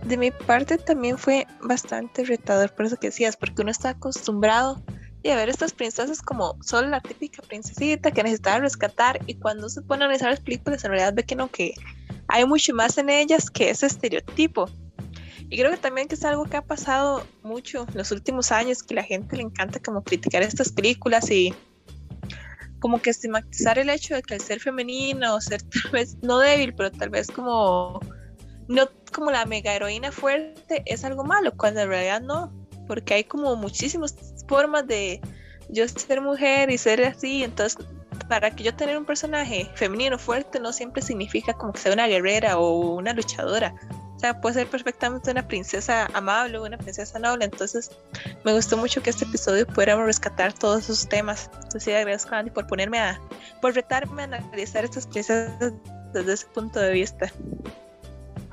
[0.04, 4.84] De mi parte también fue bastante retador, por eso que decías, porque uno está acostumbrado
[5.24, 9.70] y a ver estas princesas como solo la típica princesita que necesitaba rescatar y cuando
[9.70, 11.74] se pone a analizar las películas en realidad ve que no, que
[12.28, 14.70] hay mucho más en ellas que ese estereotipo.
[15.50, 18.84] Y creo que también que es algo que ha pasado mucho en los últimos años,
[18.84, 21.56] que la gente le encanta como criticar estas películas y
[22.86, 26.38] como que estigmatizar el hecho de que el ser femenino o ser tal vez no
[26.38, 28.00] débil, pero tal vez como
[28.68, 32.54] no como la mega heroína fuerte es algo malo, cuando en realidad no.
[32.88, 34.14] porque hay como muchísimas
[34.48, 35.20] formas de
[35.70, 37.84] yo ser mujer y ser así, entonces
[38.30, 42.06] para que yo tener un personaje femenino fuerte no siempre significa como que sea una
[42.06, 43.74] guerrera o una luchadora.
[44.34, 47.46] Puede ser perfectamente una princesa amable o una princesa noble.
[47.46, 47.92] Entonces,
[48.44, 51.50] me gustó mucho que este episodio pudiéramos rescatar todos esos temas.
[51.54, 53.20] Entonces, sí, agradezco a Andy por ponerme a,
[53.62, 55.74] por retarme a analizar estas princesas
[56.14, 57.32] desde ese punto de vista.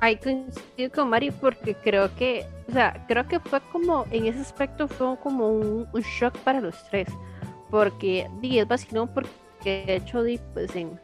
[0.00, 4.40] Ay, coincido con Mari porque creo que, o sea, creo que fue como, en ese
[4.40, 7.08] aspecto fue como un, shock para los tres.
[7.70, 10.98] Porque, di, es vacilón porque de hecho, di, pues en,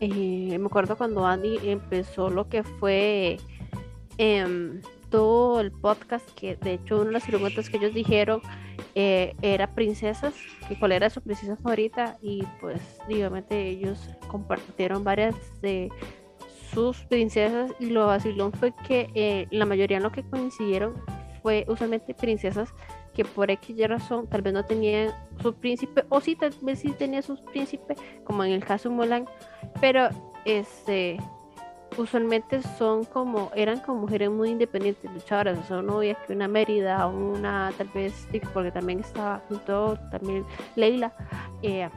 [0.00, 3.38] eh, me acuerdo cuando Andy empezó lo que fue
[4.20, 8.42] em, todo el podcast, que de hecho una de las preguntas que ellos dijeron
[8.94, 10.34] eh, era princesas,
[10.68, 15.88] que cuál era su princesa favorita y pues obviamente ellos compartieron varias de
[16.74, 20.94] sus princesas y lo vacilón fue que eh, la mayoría en lo que coincidieron
[21.42, 22.74] fue usualmente princesas
[23.14, 26.92] que por X razón tal vez no tenían su príncipe o sí tal vez sí
[26.92, 29.24] tenía sus príncipes como en el caso de Mulan
[29.80, 30.10] pero
[30.44, 31.18] este
[32.00, 36.48] usualmente son como eran como mujeres muy independientes luchadoras o sea uno veía que una
[36.48, 40.44] Mérida una tal vez porque también estaba junto también
[40.76, 41.12] Leila
[41.62, 41.88] eh,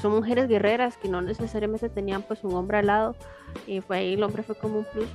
[0.00, 3.16] son mujeres guerreras que no necesariamente tenían pues un hombre al lado
[3.66, 5.08] y fue ahí el hombre fue como un plus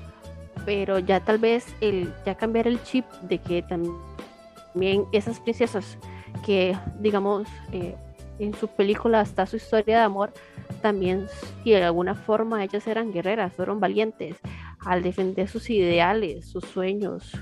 [0.65, 5.97] pero ya tal vez el ya cambiar el chip de que también esas princesas
[6.45, 7.95] que digamos eh,
[8.39, 10.33] en su película está su historia de amor
[10.81, 11.27] también
[11.63, 14.37] si de alguna forma ellas eran guerreras fueron valientes
[14.79, 17.37] al defender sus ideales sus sueños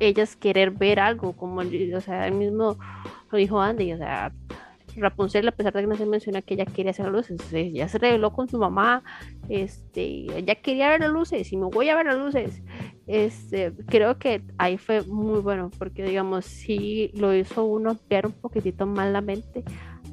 [0.00, 2.76] ellas querer ver algo como o sea el mismo
[3.30, 4.32] lo dijo Andy o sea
[4.96, 7.88] Rapunzel, a pesar de que no se menciona que ella quería hacer las luces, ya
[7.88, 9.02] se reveló con su mamá,
[9.48, 12.62] este, ella quería ver las luces y me voy a ver las luces.
[13.06, 18.32] Este, creo que ahí fue muy bueno, porque digamos, sí lo hizo uno ampliar un
[18.32, 19.64] poquitito más la mente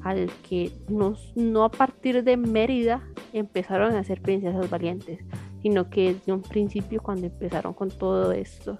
[0.02, 5.20] al que no, no a partir de Mérida empezaron a ser princesas valientes,
[5.62, 8.78] sino que desde un principio cuando empezaron con todo esto,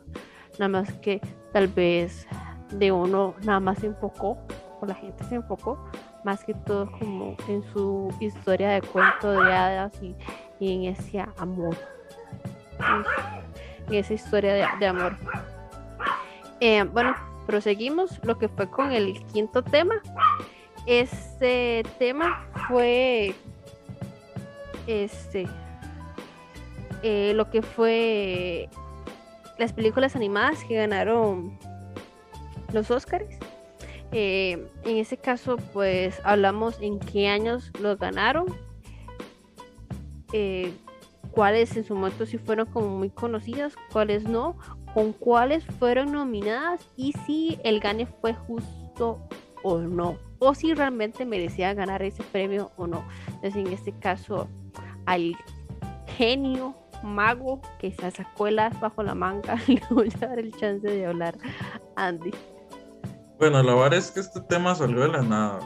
[0.58, 1.20] nada más que
[1.52, 2.26] tal vez
[2.72, 4.38] de uno nada más se enfocó
[4.86, 5.78] la gente se enfocó
[6.24, 10.14] más que todo como en su historia de cuento de hadas y,
[10.60, 11.74] en ese amor,
[13.88, 15.16] en, esa historia de, amor.
[16.60, 17.14] Eh, bueno,
[17.46, 19.94] proseguimos lo que fue con el quinto tema.
[20.86, 23.34] Este tema fue
[24.86, 25.46] este
[27.02, 28.68] eh, lo que fue
[29.58, 31.58] las películas animadas que ganaron
[32.72, 33.26] los Oscars
[34.12, 38.46] eh, en ese caso, pues hablamos en qué años los ganaron,
[40.32, 40.72] eh,
[41.30, 44.56] cuáles en su momento sí fueron como muy conocidas, cuáles no,
[44.94, 49.28] con cuáles fueron nominadas y si el gane fue justo
[49.62, 53.04] o no, o si realmente merecía ganar ese premio o no.
[53.26, 54.48] Entonces, en este caso,
[55.06, 55.36] al
[56.16, 56.74] genio
[57.04, 61.06] mago que se sacó el bajo la manga, le voy a dar el chance de
[61.06, 61.36] hablar,
[61.96, 62.32] Andy.
[63.38, 65.60] Bueno, la verdad es que este tema salió de la nada.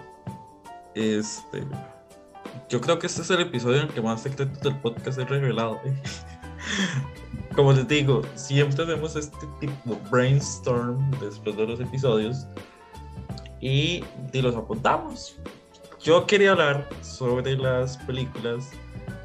[0.95, 1.65] Este.
[2.69, 5.25] Yo creo que este es el episodio en el que más secretos del podcast he
[5.25, 5.81] revelado.
[7.57, 12.47] Como les digo, siempre hacemos este tipo brainstorm después de los episodios
[13.65, 15.37] y, los apuntamos.
[16.03, 18.71] Yo quería hablar sobre las películas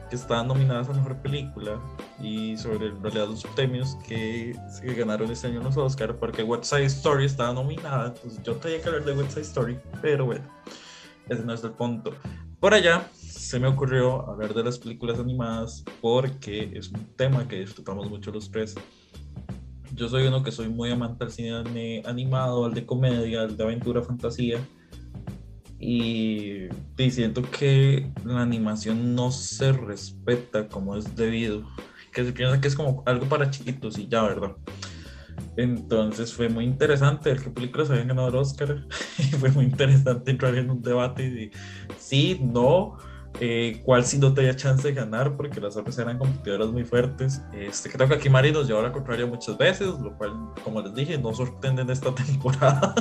[0.09, 1.77] que estaban nominadas a Mejor Película
[2.21, 4.55] y sobre en realidad los premios que,
[4.95, 8.87] ganaron este año los Oscar porque West Side Story estaba nominada, entonces yo tenía que
[8.87, 10.45] hablar de West Side Story, pero bueno,
[11.27, 12.13] ese no es el punto.
[12.61, 17.59] Por allá se me ocurrió hablar de las películas animadas porque es un tema que
[17.59, 18.75] disfrutamos mucho los tres.
[19.95, 23.63] Yo soy uno que soy muy amante al cine animado, al de comedia, al de
[23.63, 24.59] aventura, fantasía.
[25.79, 26.67] Y,
[27.09, 31.63] siento que la animación no se respeta como es debido,
[32.11, 34.51] que se piensa que es como algo para chiquitos y ya, ¿verdad?
[35.55, 38.85] Entonces fue muy interesante ver qué películas habían ganado el Oscar.
[39.19, 41.51] Y fue muy interesante entrar en un debate y
[41.97, 42.97] sí, no,
[43.39, 47.41] eh, cuál sí no tenía chance de ganar porque las otras eran competidoras muy fuertes.
[47.53, 50.81] Este, creo que aquí Mari nos llevó a la contraria muchas veces, lo cual, como
[50.81, 52.95] les dije, no sorprenden esta temporada.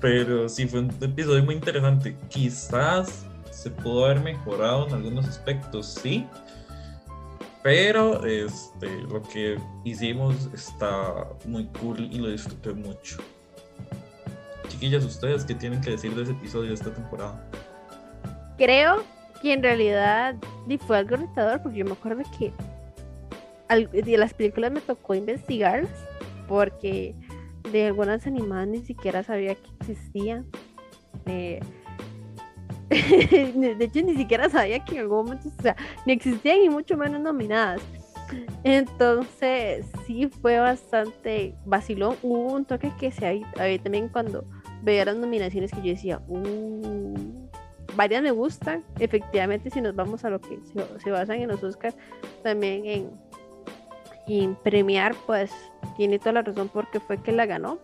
[0.00, 2.16] Pero sí fue un episodio muy interesante.
[2.28, 6.26] Quizás se pudo haber mejorado en algunos aspectos, sí.
[7.62, 13.18] Pero este, lo que hicimos está muy cool y lo disfruté mucho.
[14.68, 17.48] Chiquillas, ¿ustedes qué tienen que decir de ese episodio de esta temporada?
[18.56, 19.02] Creo
[19.42, 20.36] que en realidad
[20.86, 22.52] fue algo retador porque yo me acuerdo que
[23.68, 25.90] de las películas me tocó investigarlas
[26.48, 27.14] porque
[27.72, 30.46] de algunas animadas ni siquiera sabía que existían.
[31.26, 31.60] De
[33.80, 37.20] hecho, ni siquiera sabía que en algún momento, o sea, ni existían y mucho menos
[37.20, 37.82] nominadas.
[38.64, 42.16] Entonces, sí fue bastante vacilón.
[42.22, 44.44] Hubo un toque que se había, también cuando
[44.82, 47.45] veía las nominaciones que yo decía, uh,
[47.96, 48.84] varias me gustan.
[48.98, 50.58] Efectivamente, si nos vamos a lo que
[51.02, 51.96] se, basan en los Oscars,
[52.42, 53.10] también en,
[54.28, 55.50] en premiar, pues
[55.96, 57.78] tiene toda la razón porque fue que la ganó.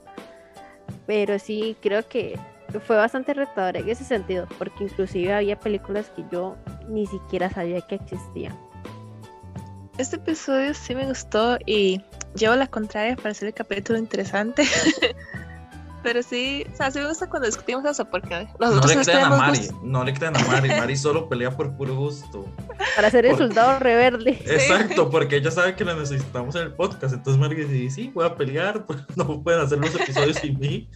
[1.06, 2.38] Pero sí, creo que
[2.86, 6.56] fue bastante retador en ese sentido, porque inclusive había películas que yo
[6.88, 8.56] ni siquiera sabía que existían.
[9.98, 12.02] Este episodio sí me gustó y
[12.34, 14.64] llevo la contraria para hacer el capítulo interesante.
[16.02, 19.32] Pero sí, o sea, sí me gusta cuando discutimos eso porque nosotros no le crean
[19.32, 22.44] a Mari, no le crean a Mari, Mari solo pelea por puro gusto.
[22.96, 24.42] Para ser el soldado rebelde.
[24.44, 28.26] Exacto, porque ella sabe que la necesitamos en el podcast, entonces Mari dice, sí, voy
[28.26, 30.88] a pelear, pues no pueden hacer los episodios sin mí.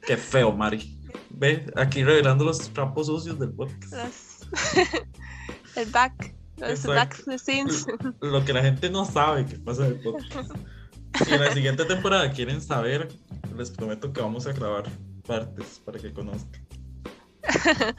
[0.00, 0.98] Qué feo, Mari.
[1.30, 4.44] Ve, aquí revelando los trapos sucios del podcast.
[5.76, 6.34] el back.
[6.56, 7.86] Los back scenes.
[8.20, 10.50] Lo que la gente no sabe que pasa en el podcast.
[11.24, 13.08] Si en la siguiente temporada quieren saber,
[13.56, 14.84] les prometo que vamos a grabar
[15.26, 16.66] partes para que conozcan.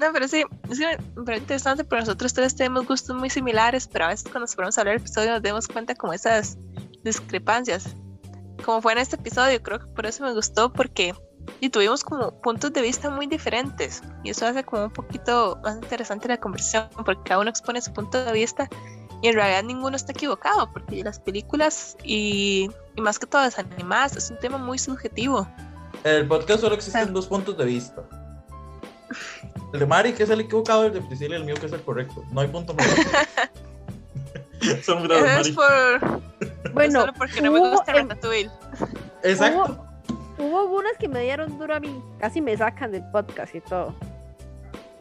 [0.00, 4.08] No, pero sí, es que interesante, pero nosotros tres tenemos gustos muy similares, pero a
[4.08, 6.58] veces cuando nos ponemos a hablar el episodio nos damos cuenta como esas
[7.04, 7.94] discrepancias.
[8.64, 11.14] Como fue en este episodio, creo que por eso me gustó, porque
[11.60, 15.76] y tuvimos como puntos de vista muy diferentes y eso hace como un poquito más
[15.76, 18.68] interesante la conversación porque cada uno expone su punto de vista
[19.22, 23.66] y en realidad ninguno está equivocado porque las películas y, y más que todas las
[23.66, 25.48] animadas es un tema muy subjetivo.
[26.04, 28.02] En el podcast solo existen dos puntos de vista.
[29.72, 31.72] El de Mari, que es el equivocado, el de Priscila y el mío, que es
[31.72, 32.22] el correcto.
[32.30, 32.94] No hay punto medio.
[34.84, 35.52] Son bravos, Mari.
[35.52, 36.22] Por...
[36.72, 38.50] Bueno, solo porque no me gusta Ratatouille.
[39.22, 39.84] Exacto.
[40.38, 43.94] Hubo algunas que me dieron duro a mí, casi me sacan del podcast y todo.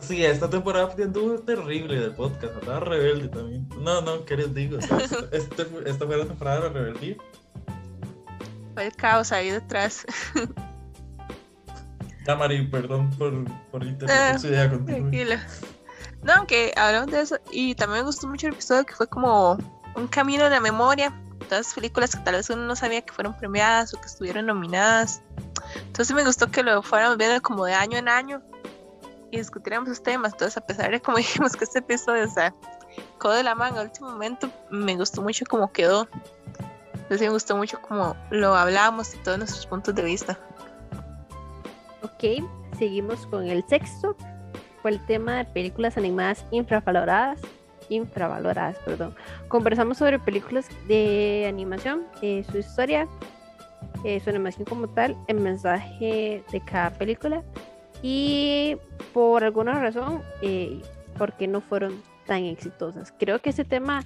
[0.07, 1.07] Sí, esta temporada fue
[1.45, 3.67] terrible del podcast, estaba rebelde también.
[3.79, 4.77] No, no, ¿qué les digo?
[5.31, 7.15] este, esta fue la temporada de la rebeldía.
[8.73, 10.05] Fue el caos ahí detrás.
[12.25, 13.33] Ya, Mari, perdón por,
[13.69, 14.97] por interrumpir su idea contigo.
[14.97, 15.45] Tranquila.
[16.21, 19.57] No, aunque hablamos de eso, y también me gustó mucho el episodio que fue como
[19.97, 21.13] un camino de la memoria
[21.43, 25.21] todas películas que tal vez uno no sabía que fueron premiadas o que estuvieron nominadas.
[25.75, 28.41] Entonces me gustó que lo fuéramos viendo como de año en año
[29.33, 30.33] y discutiéramos esos temas.
[30.33, 32.53] Entonces, a pesar de como dijimos que este episodio, o sea,
[33.17, 36.07] codo de la manga, al último momento, me gustó mucho cómo quedó.
[36.93, 40.37] Entonces me gustó mucho cómo lo hablamos y todos nuestros puntos de vista.
[42.01, 42.45] Ok,
[42.77, 44.15] seguimos con el sexto.
[44.81, 47.39] Fue el tema de películas animadas infravaloradas
[47.89, 49.13] infravaloradas, perdón.
[49.49, 53.07] Conversamos sobre películas de animación, eh, su historia,
[54.05, 57.43] eh, su animación como tal, el mensaje de cada película
[58.03, 58.77] y
[59.13, 60.79] por alguna razón, eh,
[61.17, 63.11] por qué no fueron tan exitosas.
[63.17, 64.03] Creo que ese tema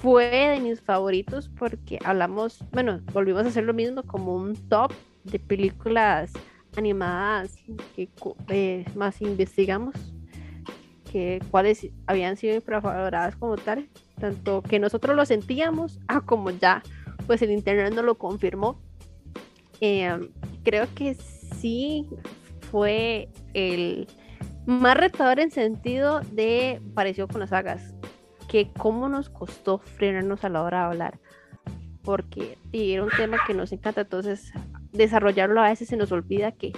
[0.00, 4.92] fue de mis favoritos porque hablamos, bueno, volvimos a hacer lo mismo como un top
[5.24, 6.32] de películas
[6.76, 7.56] animadas
[7.94, 8.08] que
[8.48, 9.94] eh, más investigamos
[11.50, 16.82] cuáles habían sido infravaloradas como tal, tanto que nosotros lo sentíamos, a como ya
[17.26, 18.80] pues el internet nos lo confirmó.
[19.80, 20.28] Em,
[20.62, 22.06] creo que sí
[22.74, 24.08] fue el
[24.66, 27.94] más retador en sentido de pareció con las sagas,
[28.48, 31.20] que cómo nos costó frenarnos a la hora de hablar,
[32.02, 34.52] porque era un tema que nos encanta, entonces
[34.90, 36.72] desarrollarlo a veces se nos olvida que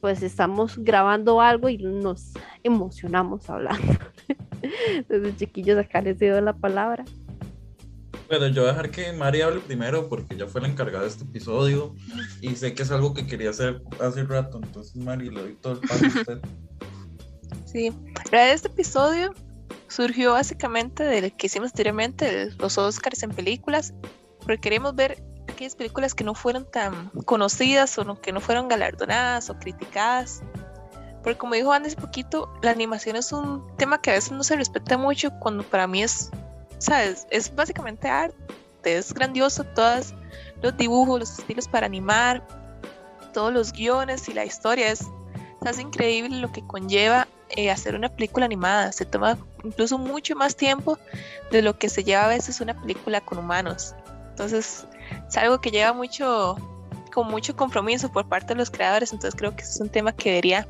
[0.00, 2.32] pues estamos grabando algo y nos
[2.64, 4.00] emocionamos hablando.
[4.96, 7.04] Entonces, chiquillos, acá les doy la palabra.
[8.28, 11.10] Bueno, yo voy a dejar que Mari hable primero porque ella fue la encargada de
[11.10, 11.94] este episodio
[12.40, 14.60] y sé que es algo que quería hacer hace rato.
[14.62, 16.38] Entonces, Mari, le doy todo el paso a usted.
[17.64, 17.92] Sí,
[18.32, 19.34] este episodio
[19.88, 23.92] surgió básicamente de lo que hicimos anteriormente, los Oscars en películas,
[24.40, 29.50] porque queremos ver aquellas películas que no fueron tan conocidas o que no fueron galardonadas
[29.50, 30.42] o criticadas.
[31.22, 34.56] Porque como dijo antes poquito, la animación es un tema que a veces no se
[34.56, 36.30] respeta mucho cuando para mí es,
[37.30, 38.36] Es básicamente arte,
[38.84, 40.14] es grandioso, todos
[40.62, 42.46] los dibujos, los estilos para animar,
[43.32, 45.06] todos los guiones y la historia es,
[45.64, 48.92] es increíble lo que conlleva eh, hacer una película animada.
[48.92, 50.98] Se toma incluso mucho más tiempo
[51.50, 53.94] de lo que se lleva a veces una película con humanos.
[54.30, 54.84] Entonces,
[55.28, 56.56] es algo que lleva mucho,
[57.12, 60.30] con mucho compromiso por parte de los creadores, entonces creo que es un tema que
[60.30, 60.68] debería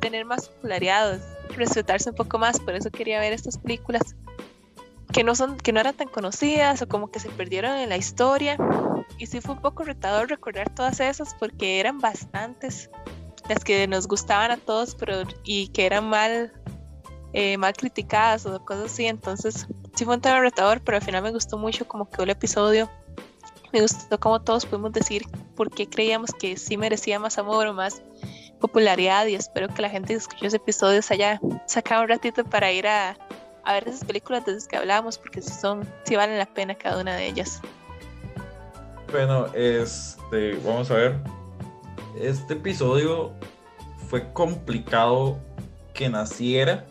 [0.00, 1.20] tener más popularidad,
[1.56, 4.14] respetarse un poco más, por eso quería ver estas películas
[5.12, 7.96] que no son, que no eran tan conocidas o como que se perdieron en la
[7.96, 8.56] historia.
[9.18, 12.90] Y sí fue un poco retador recordar todas esas porque eran bastantes
[13.48, 16.52] las que nos gustaban a todos, pero y que eran mal,
[17.32, 19.06] eh, mal criticadas o cosas así.
[19.06, 22.30] Entonces sí fue un tema retador, pero al final me gustó mucho como quedó el
[22.30, 22.90] episodio.
[23.72, 27.74] Me gustó como todos pudimos decir por qué creíamos que sí merecía más amor o
[27.74, 28.02] más
[28.60, 32.44] popularidad y espero que la gente que escuchó ese episodio se haya sacado un ratito
[32.44, 33.16] para ir a,
[33.68, 36.74] a ver esas películas de las que hablamos porque si son, si valen la pena
[36.74, 37.60] cada una de ellas.
[39.12, 41.16] Bueno, este, vamos a ver.
[42.18, 43.30] Este episodio
[44.08, 45.38] fue complicado
[45.92, 46.86] que naciera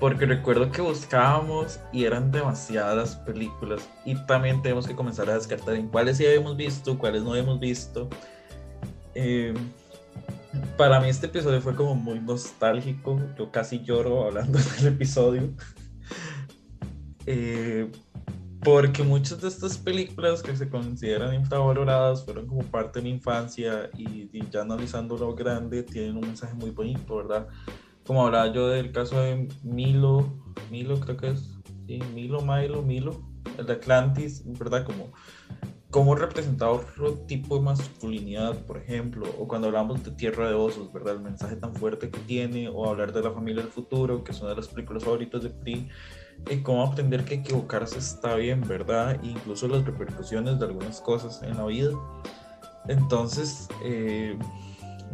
[0.00, 5.74] porque recuerdo que buscábamos y eran demasiadas películas y también tenemos que comenzar a descartar
[5.74, 8.08] en cuáles sí habíamos visto, cuáles no habíamos visto.
[9.14, 9.52] Eh,
[10.76, 13.20] para mí este episodio fue como muy nostálgico.
[13.38, 15.54] Yo casi lloro hablando del episodio.
[17.26, 17.90] Eh,
[18.66, 23.90] porque muchas de estas películas que se consideran infravaloradas fueron como parte de mi infancia
[23.96, 27.46] y, ya analizando lo grande tienen un mensaje muy bonito, ¿verdad?
[28.04, 33.22] Como hablaba yo del caso de Milo, Milo creo que es, sí, Milo, Milo, Milo,
[33.56, 34.84] el de Atlantis, ¿verdad?
[34.84, 35.12] Como
[35.96, 40.92] cómo representaba otro tipo de masculinidad, por ejemplo, o cuando hablamos de Tierra de Osos,
[40.92, 41.14] ¿verdad?
[41.14, 44.40] El mensaje tan fuerte que tiene, o hablar de la familia del futuro, que es
[44.42, 45.88] una de las películas favoritas de Pri,
[46.50, 49.18] y cómo aprender que equivocarse está bien, ¿verdad?
[49.24, 51.92] E incluso las repercusiones de algunas cosas en la vida.
[52.88, 54.38] Entonces, eh,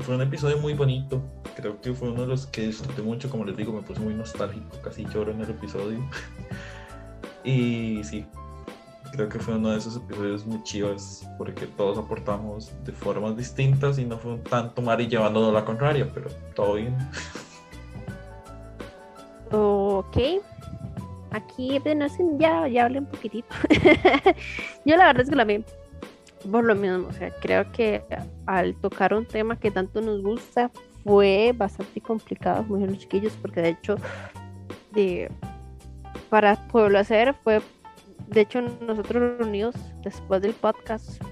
[0.00, 1.22] fue un episodio muy bonito.
[1.54, 3.30] Creo que fue uno de los que disfruté mucho.
[3.30, 4.78] Como les digo, me puse muy nostálgico.
[4.82, 6.00] Casi lloro en el episodio.
[7.44, 8.26] y sí,
[9.12, 13.98] creo que fue uno de esos episodios muy chivos porque todos aportamos de formas distintas
[13.98, 16.96] y no fue un tanto Mari llevándonos la contraria, pero todo bien.
[19.52, 20.16] Ok.
[21.30, 21.80] Aquí
[22.38, 23.54] ya, ya hablé un poquitito.
[24.84, 25.64] Yo la verdad es que la vi
[26.50, 28.02] por lo mismo, o sea, creo que
[28.46, 30.70] al tocar un tema que tanto nos gusta
[31.04, 33.96] fue bastante complicado, muy los chiquillos, porque de hecho
[34.92, 35.30] de,
[36.28, 37.60] para poderlo hacer fue
[38.32, 41.22] de hecho, nosotros reunidos después del podcast,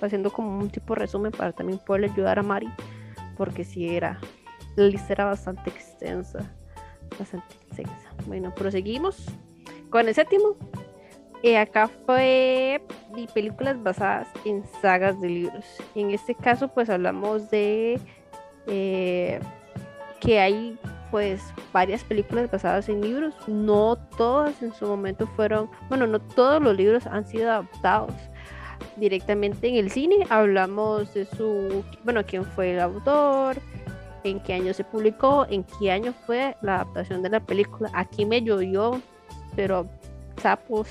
[0.00, 2.68] haciendo como un tipo de resumen para también poderle ayudar a Mari,
[3.36, 4.18] porque si era,
[4.76, 6.40] la lista era bastante extensa,
[7.18, 8.10] bastante extensa.
[8.26, 9.26] Bueno, proseguimos
[9.90, 10.56] con el séptimo.
[11.40, 12.82] Y acá fue
[13.14, 15.64] de películas basadas en sagas de libros.
[15.94, 18.00] En este caso, pues hablamos de
[18.66, 19.38] eh,
[20.20, 20.76] que hay
[21.10, 21.42] pues
[21.72, 23.34] varias películas basadas en libros.
[23.46, 28.12] No todas en su momento fueron, bueno, no todos los libros han sido adaptados
[28.96, 30.26] directamente en el cine.
[30.28, 33.56] Hablamos de su, bueno, quién fue el autor,
[34.24, 37.90] en qué año se publicó, en qué año fue la adaptación de la película.
[37.94, 39.00] Aquí me llovió,
[39.56, 39.86] pero
[40.40, 40.88] sapos,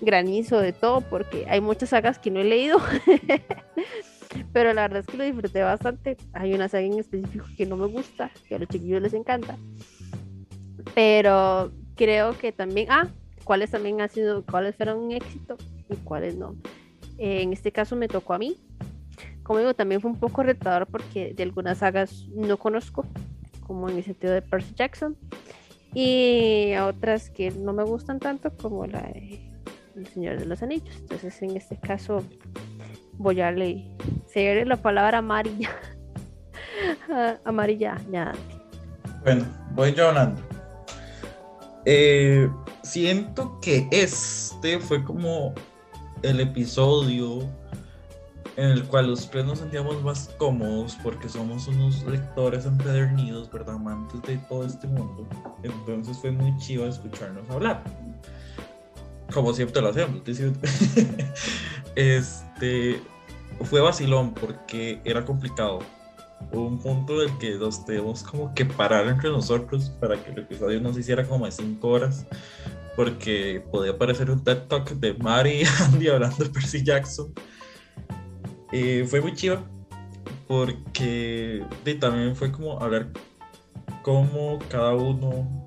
[0.00, 2.78] granizo, de todo, porque hay muchas sagas que no he leído.
[4.52, 6.16] Pero la verdad es que lo disfruté bastante.
[6.32, 9.56] Hay una saga en específico que no me gusta, que a los chiquillos les encanta.
[10.94, 13.08] Pero creo que también, ah,
[13.44, 15.56] cuáles también han sido, cuáles fueron un éxito
[15.88, 16.56] y cuáles no.
[17.18, 18.56] en este caso me tocó a mí.
[19.42, 23.04] Como digo, también fue un poco retador porque de algunas sagas no conozco,
[23.66, 25.16] como en el sentido de Percy Jackson.
[25.92, 29.48] Y otras que no me gustan tanto, como la de
[29.94, 30.96] El Señor de los Anillos.
[30.98, 32.24] Entonces, en este caso,
[33.18, 35.70] voy a leer la palabra amarilla.
[37.44, 38.32] amarilla, ya.
[39.22, 40.40] Bueno, voy yo hablando.
[41.86, 42.48] Eh,
[42.82, 45.54] siento que este fue como
[46.22, 47.48] el episodio
[48.56, 53.74] en el cual los tres nos sentíamos más cómodos porque somos unos lectores empedernidos, ¿verdad?
[53.74, 55.26] Amantes de todo este mundo.
[55.62, 57.82] Entonces fue muy chido escucharnos hablar.
[59.32, 60.22] Como siempre lo hacemos.
[61.96, 62.53] este,
[63.62, 65.80] fue vacilón porque era complicado.
[66.52, 70.38] Hubo un punto del que nos tenemos como que parar entre nosotros para que el
[70.38, 72.26] episodio no se hiciera como de 5 horas,
[72.96, 77.32] porque podía parecer un TED Talk de Mari y Andy hablando de Percy Jackson.
[79.08, 79.62] Fue muy chido
[80.48, 81.64] porque
[82.00, 83.08] también fue como hablar
[84.02, 85.66] cómo cada uno,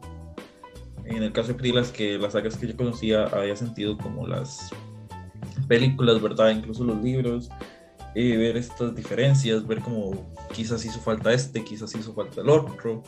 [1.05, 4.69] en el caso de Prilas, que las sagas que yo conocía había sentido como las
[5.67, 6.51] películas, ¿verdad?
[6.51, 7.49] Incluso los libros
[8.37, 13.03] ver estas diferencias, ver como quizás hizo falta este, quizás hizo falta el otro.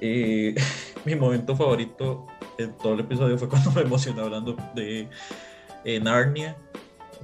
[0.00, 0.54] Eh,
[1.04, 2.26] mi momento favorito
[2.58, 5.08] en todo el episodio fue cuando me emocioné hablando de
[5.84, 6.56] eh, Narnia.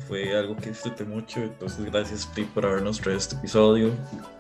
[0.09, 3.93] Fue algo que disfruté mucho, entonces gracias Pri por habernos traído este episodio.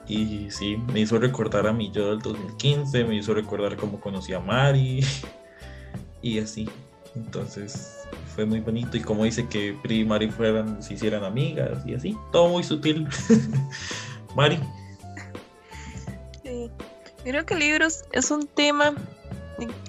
[0.06, 4.34] Y sí, me hizo recordar a mi yo del 2015, me hizo recordar cómo conocí
[4.34, 5.02] a Mari.
[6.22, 6.68] y así.
[7.14, 8.06] Entonces
[8.36, 11.94] fue muy bonito y como dice que Pri y Mari fueran, se hicieran amigas y
[11.94, 13.08] así, todo muy sutil.
[14.36, 14.60] Mari.
[16.42, 16.70] Sí.
[17.24, 18.94] Creo que libros es un tema,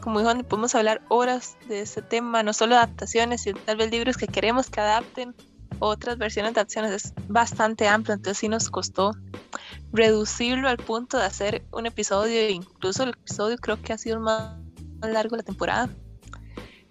[0.02, 4.16] como dijo, podemos hablar horas de ese tema, no solo adaptaciones, sino tal vez libros
[4.16, 5.36] que queremos que adapten
[5.80, 6.91] otras versiones de adaptaciones.
[6.93, 9.12] Es bastante amplio, entonces sí nos costó
[9.91, 14.54] reducirlo al punto de hacer un episodio, incluso el episodio creo que ha sido más
[15.02, 15.89] largo la temporada.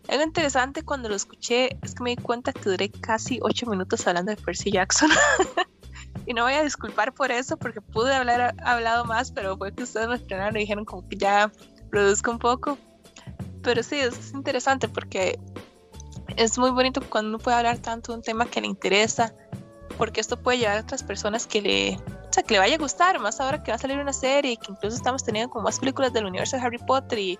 [0.09, 4.07] Algo interesante cuando lo escuché es que me di cuenta que duré casi ocho minutos
[4.07, 5.11] hablando de Percy Jackson.
[6.26, 9.82] y no voy a disculpar por eso porque pude haber hablado más, pero fue que
[9.82, 11.50] ustedes me frenaron y dijeron como que ya
[11.90, 12.78] produzco un poco.
[13.62, 15.40] Pero sí, es interesante porque
[16.36, 19.32] es muy bonito cuando uno puede hablar tanto de un tema que le interesa,
[19.98, 22.78] porque esto puede llevar a otras personas que le, o sea, que le vaya a
[22.78, 25.78] gustar, más ahora que va a salir una serie que incluso estamos teniendo como más
[25.78, 27.38] películas del universo de Harry Potter y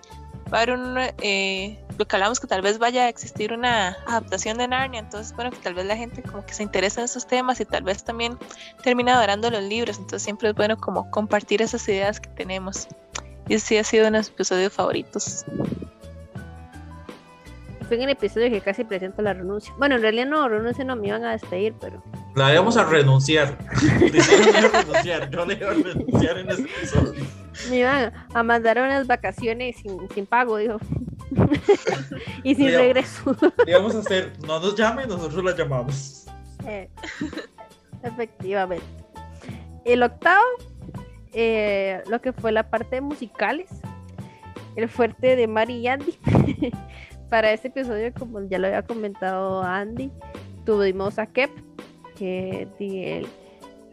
[0.53, 3.97] va a haber un, eh, lo que hablamos que tal vez vaya a existir una
[4.07, 7.05] adaptación de Narnia, entonces bueno, que tal vez la gente como que se interesa en
[7.05, 8.37] esos temas y tal vez también
[8.83, 12.87] termina adorando los libros, entonces siempre es bueno como compartir esas ideas que tenemos.
[13.49, 15.45] Y sí ha sido uno de mis episodios favoritos.
[17.87, 19.73] Fue en el episodio que casi presento la renuncia.
[19.77, 22.03] Bueno, en realidad no, renuncia no, me iban a despedir, pero...
[22.35, 23.57] La íbamos a renunciar.
[23.81, 25.29] renunciar.
[25.29, 27.46] Yo le iba a renunciar en ese episodio.
[27.69, 30.79] Me iban a mandar unas vacaciones sin, sin pago, dijo.
[32.43, 33.35] y sin regreso.
[33.65, 36.25] Íbamos a hacer, no nos llame, nosotros la llamamos.
[36.65, 36.89] Eh,
[38.03, 38.85] efectivamente.
[39.85, 40.43] El octavo,
[41.33, 43.69] eh, lo que fue la parte de musicales.
[44.75, 46.17] El fuerte de Mari y Andy.
[47.29, 50.11] Para este episodio, como ya lo había comentado Andy,
[50.65, 51.49] tuvimos a Kep,
[52.17, 53.27] que él,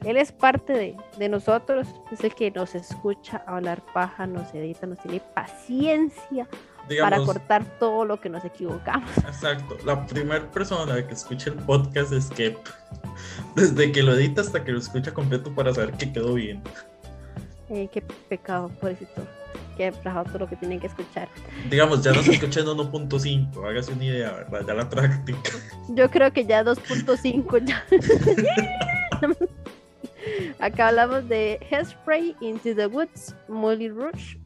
[0.04, 4.86] él es parte de, de, nosotros, es el que nos escucha hablar paja, nos edita,
[4.86, 6.46] nos tiene paciencia
[7.00, 9.10] para cortar todo lo que nos equivocamos.
[9.18, 12.56] Exacto, la primera persona que escucha el podcast es Kep,
[13.56, 16.62] desde que lo edita hasta que lo escucha completo para saber que quedó bien.
[17.70, 19.22] Eh, qué pecado, pobrecito
[19.76, 21.28] que rajado todo lo que tienen que escuchar.
[21.68, 24.64] Digamos, ya no se escucha en 1.5, hágase una idea, ¿verdad?
[24.66, 25.50] Ya la práctica.
[25.88, 27.84] Yo creo que ya 2.5 ya.
[30.64, 34.38] Acá hablamos de Hairspray, Into the Woods, Molly Rouge,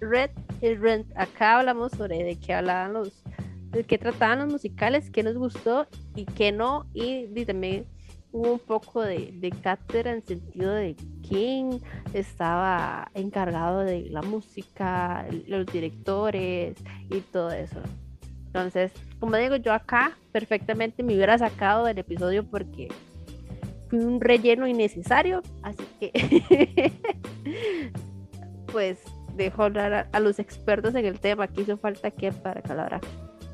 [0.00, 0.30] Red
[0.60, 1.06] y Rent.
[1.16, 3.22] Acá hablamos sobre de qué hablaban los,
[3.70, 5.86] de qué trataban los musicales, qué nos gustó
[6.16, 6.86] y qué no.
[6.92, 7.86] Y, y también
[8.32, 10.96] hubo un poco de, de cátedra en sentido de
[11.28, 11.80] quién
[12.12, 16.74] estaba encargado de la música, los directores
[17.08, 17.80] y todo eso.
[18.46, 18.90] Entonces,
[19.20, 22.88] como digo, yo acá perfectamente me hubiera sacado del episodio porque
[23.88, 26.92] fui un relleno innecesario, así que
[28.72, 28.98] pues
[29.36, 32.72] dejo hablar a, los expertos en el tema, que hizo falta que para que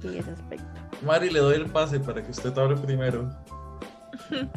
[0.09, 0.67] en ese aspecto.
[1.05, 3.31] Mari, le doy el pase para que usted hable primero.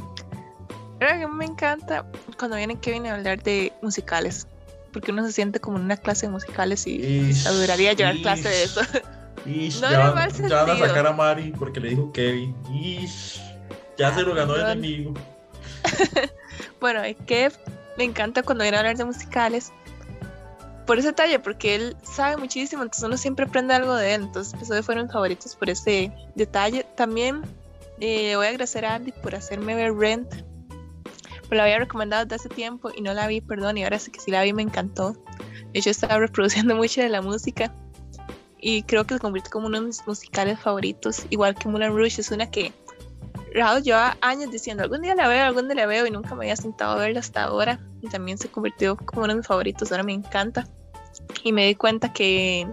[1.00, 2.06] Creo que me encanta
[2.38, 4.48] cuando viene Kevin a hablar de musicales,
[4.92, 8.64] porque uno se siente como en una clase de musicales y adoraría llevar clase de
[8.64, 8.82] eso.
[9.46, 12.56] no ya, van, ya, van a sacar a Mari porque le dijo Kevin.
[13.98, 15.14] ya se lo ganó el enemigo.
[16.80, 17.54] bueno, Kev
[17.98, 19.72] me encanta cuando viene a hablar de musicales.
[20.86, 24.24] Por ese detalle, porque él sabe muchísimo, entonces uno siempre aprende algo de él.
[24.24, 26.86] Entonces, esos fueron favoritos por ese detalle.
[26.96, 27.42] También
[28.00, 30.30] eh, voy a agradecer a Andy por hacerme ver Rent.
[31.48, 34.12] Pues la había recomendado desde hace tiempo y no la vi, perdón, y ahora sí
[34.12, 35.14] que sí la vi, me encantó.
[35.72, 37.74] De hecho, estaba reproduciendo mucho de la música
[38.60, 42.22] y creo que se convirtió como uno de mis musicales favoritos, igual que Moulin Rouge,
[42.22, 42.72] es una que
[43.54, 46.46] Raúl lleva años diciendo, algún día la veo, algún día la veo y nunca me
[46.46, 49.92] había sentado a verla hasta ahora y también se convirtió como uno de mis favoritos,
[49.92, 50.68] ahora me encanta.
[51.44, 52.68] Y me di cuenta que,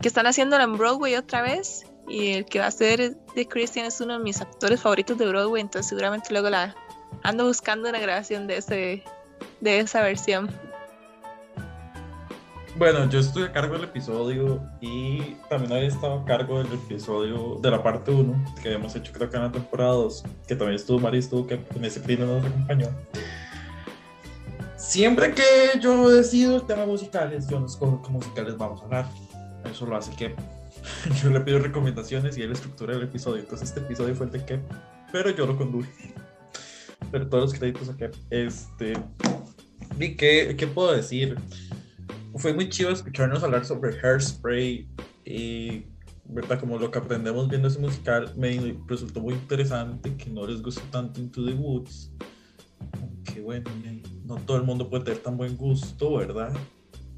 [0.00, 3.84] que están haciéndola en Broadway otra vez y el que va a ser de Christian
[3.84, 6.74] es uno de mis actores favoritos de Broadway, entonces seguramente luego la
[7.22, 9.04] ando buscando una grabación de ese
[9.60, 10.48] de esa versión.
[12.78, 17.58] Bueno, yo estoy a cargo del episodio y también había estado a cargo del episodio
[17.60, 20.76] de la parte 1 que habíamos hecho creo que en la temporada 2, que también
[20.76, 22.86] estuvo Mari, estuvo que en ese primero nos acompañó.
[24.76, 25.42] Siempre que
[25.80, 29.08] yo decido el tema musicales, yo no escojo qué musicales vamos a hablar.
[29.68, 30.36] Eso lo hace que
[31.20, 33.40] yo le pido recomendaciones y él estructura el episodio.
[33.40, 34.60] Entonces este episodio fue el de que,
[35.10, 36.14] pero yo lo conduje.
[37.10, 38.12] Pero todos los créditos acá.
[38.30, 38.92] Este.
[39.98, 41.36] ¿Y qué, qué puedo decir?
[42.36, 44.88] Fue muy chido escucharnos hablar sobre Hairspray
[45.24, 45.86] y
[46.24, 46.60] ¿verdad?
[46.60, 50.82] Como lo que aprendemos viendo ese musical, me resultó muy interesante que no les gustó
[50.90, 52.12] tanto Into the Woods.
[53.00, 53.70] Aunque bueno,
[54.24, 56.52] no todo el mundo puede tener tan buen gusto, ¿verdad?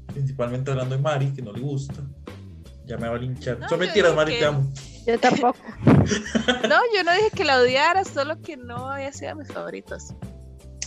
[0.07, 2.01] Principalmente hablando de Mari, que no le gusta
[2.85, 3.59] Ya me va a linchar.
[3.59, 4.71] No, Son mentiras, Mari, que- te amo.
[5.05, 5.59] Yo tampoco.
[6.69, 10.13] No, yo no dije que la odiara, solo que no había sido de mis favoritos.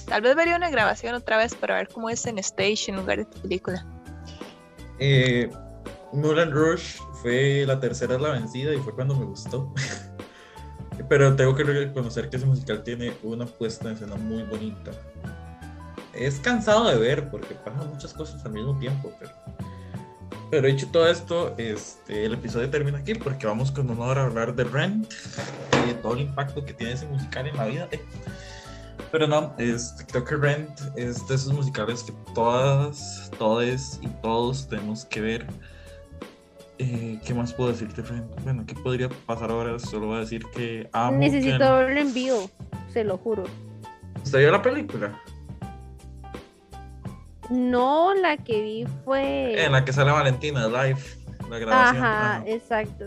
[0.06, 3.18] Tal vez vería una grabación otra vez para ver cómo es en stage en lugar
[3.18, 3.84] de película.
[4.98, 5.50] Eh,
[6.12, 9.72] Moulin Rush fue la tercera la vencida y fue cuando me gustó.
[11.08, 14.92] Pero tengo que reconocer que ese musical tiene una puesta en escena muy bonita.
[16.12, 19.32] Es cansado de ver porque pasan muchas cosas al mismo tiempo, pero,
[20.48, 24.54] pero hecho todo esto, este, el episodio termina aquí porque vamos con honor a hablar
[24.54, 25.12] de Rent
[25.82, 27.88] y de todo el impacto que tiene ese musical en la vida.
[27.90, 28.00] eh.
[29.10, 34.68] Pero no, este, creo que Rent es de esos musicales que todas, todes y todos
[34.68, 35.46] tenemos que ver.
[36.78, 38.26] Eh, ¿Qué más puedo decirte, Rent?
[38.42, 39.78] Bueno, ¿qué podría pasar ahora?
[39.78, 41.12] Solo voy a decir que amo.
[41.20, 42.50] que- Necesito verlo en vivo,
[42.92, 43.44] se lo juro.
[44.24, 45.20] ¿Usted vio la película?
[47.50, 49.64] No, la que vi fue.
[49.64, 50.98] En la que sale Valentina, live,
[51.50, 52.02] la grabación.
[52.02, 52.44] Ajá, Ajá.
[52.48, 53.04] exacto.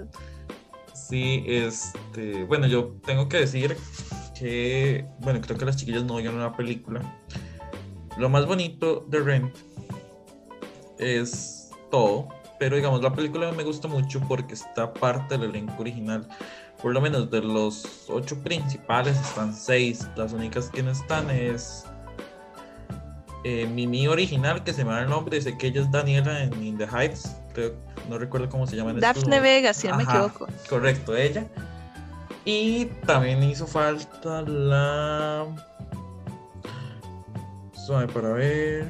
[0.94, 3.76] Sí, este, bueno, yo tengo que decir
[4.38, 7.02] que, bueno, creo que las chiquillas no vieron la película.
[8.18, 9.56] Lo más bonito de Rent
[10.98, 12.28] es todo,
[12.60, 16.28] pero digamos, la película me gusta mucho porque está parte del elenco original.
[16.82, 20.08] Por lo menos de los ocho principales están seis.
[20.16, 21.86] Las únicas que no están es
[23.44, 26.64] eh, Mimi original, que se me da el nombre, sé que ella es Daniela en
[26.64, 27.36] In the Heights.
[27.54, 27.74] Creo,
[28.10, 30.48] no recuerdo cómo se llama en estos Daphne Vega, si no me equivoco.
[30.70, 31.48] Correcto, ella.
[32.50, 35.54] Y también hizo falta la.
[37.74, 38.88] Suave para ver.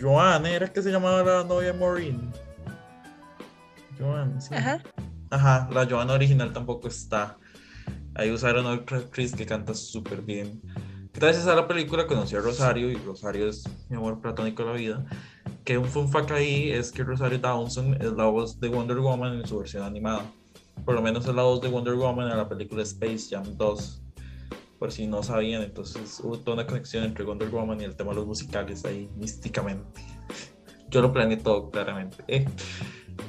[0.00, 2.32] Joan, ¿era que se llamaba la novia Maureen?
[3.98, 4.54] Joan, sí.
[4.54, 4.80] Ajá.
[5.28, 7.36] Ajá, la Joana original tampoco está.
[8.14, 10.62] Ahí usaron otra actriz que canta súper bien.
[11.12, 14.74] Gracias a la película conocí a Rosario y Rosario es mi amor platónico de la
[14.74, 15.04] vida.
[15.64, 19.34] Que un fun fact ahí es que Rosario Dawson es la voz de Wonder Woman
[19.34, 20.24] en su versión animada.
[20.84, 24.02] Por lo menos es la voz de Wonder Woman en la película Space Jam 2.
[24.78, 28.10] Por si no sabían, entonces hubo toda una conexión entre Wonder Woman y el tema
[28.10, 30.00] de los musicales ahí místicamente.
[30.88, 32.24] Yo lo planeé todo claramente.
[32.28, 32.46] ¿eh?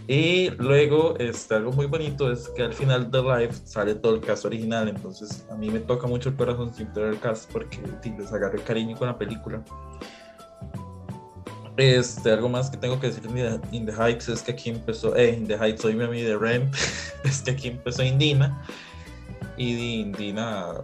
[0.08, 4.22] Y luego, este, algo muy bonito es que al final de live sale todo el
[4.22, 7.80] cast original, entonces a mí me toca mucho el corazón siempre ver el cast porque
[8.18, 9.64] les agarré cariño con la película.
[11.82, 15.16] Este, algo más que tengo que decir The, in the Heights es que aquí empezó,
[15.16, 16.76] eh, In the Heights soy mi de Rent,
[17.24, 18.64] es que aquí empezó Indina
[19.58, 20.76] y de Indina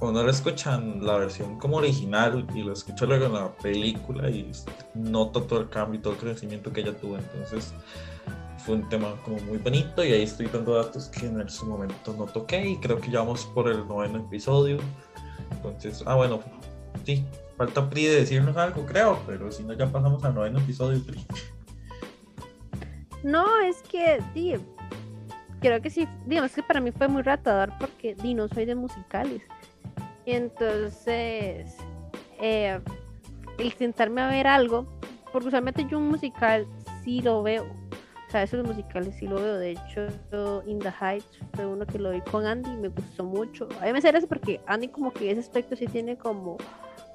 [0.00, 4.50] uno lo escuchan la versión como original y lo escucha luego en la película y
[4.94, 7.74] nota todo el cambio y todo el crecimiento que ella tuvo, entonces
[8.64, 12.14] fue un tema como muy bonito y ahí estoy dando datos que en su momento
[12.16, 14.78] no toqué y creo que ya vamos por el noveno episodio.
[15.50, 16.40] Entonces, ah bueno,
[17.04, 17.26] sí,
[17.56, 21.24] falta Pri de decirnos algo, creo, pero si no ya pasamos al noveno episodio, Pri.
[23.22, 24.54] No, es que, sí,
[25.60, 28.74] creo que sí, digamos que para mí fue muy ratador porque di, no soy de
[28.74, 29.42] musicales.
[30.24, 31.74] Y entonces,
[32.40, 32.78] eh,
[33.58, 34.86] el sentarme a ver algo,
[35.32, 36.66] porque usualmente yo un musical
[37.04, 37.64] sí lo veo.
[37.64, 39.56] O sea, esos musicales sí lo veo.
[39.56, 42.88] De hecho, yo, In the Heights fue uno que lo vi con Andy y me
[42.88, 43.68] gustó mucho.
[43.80, 46.58] A mí me hace porque Andy como que ese aspecto sí tiene como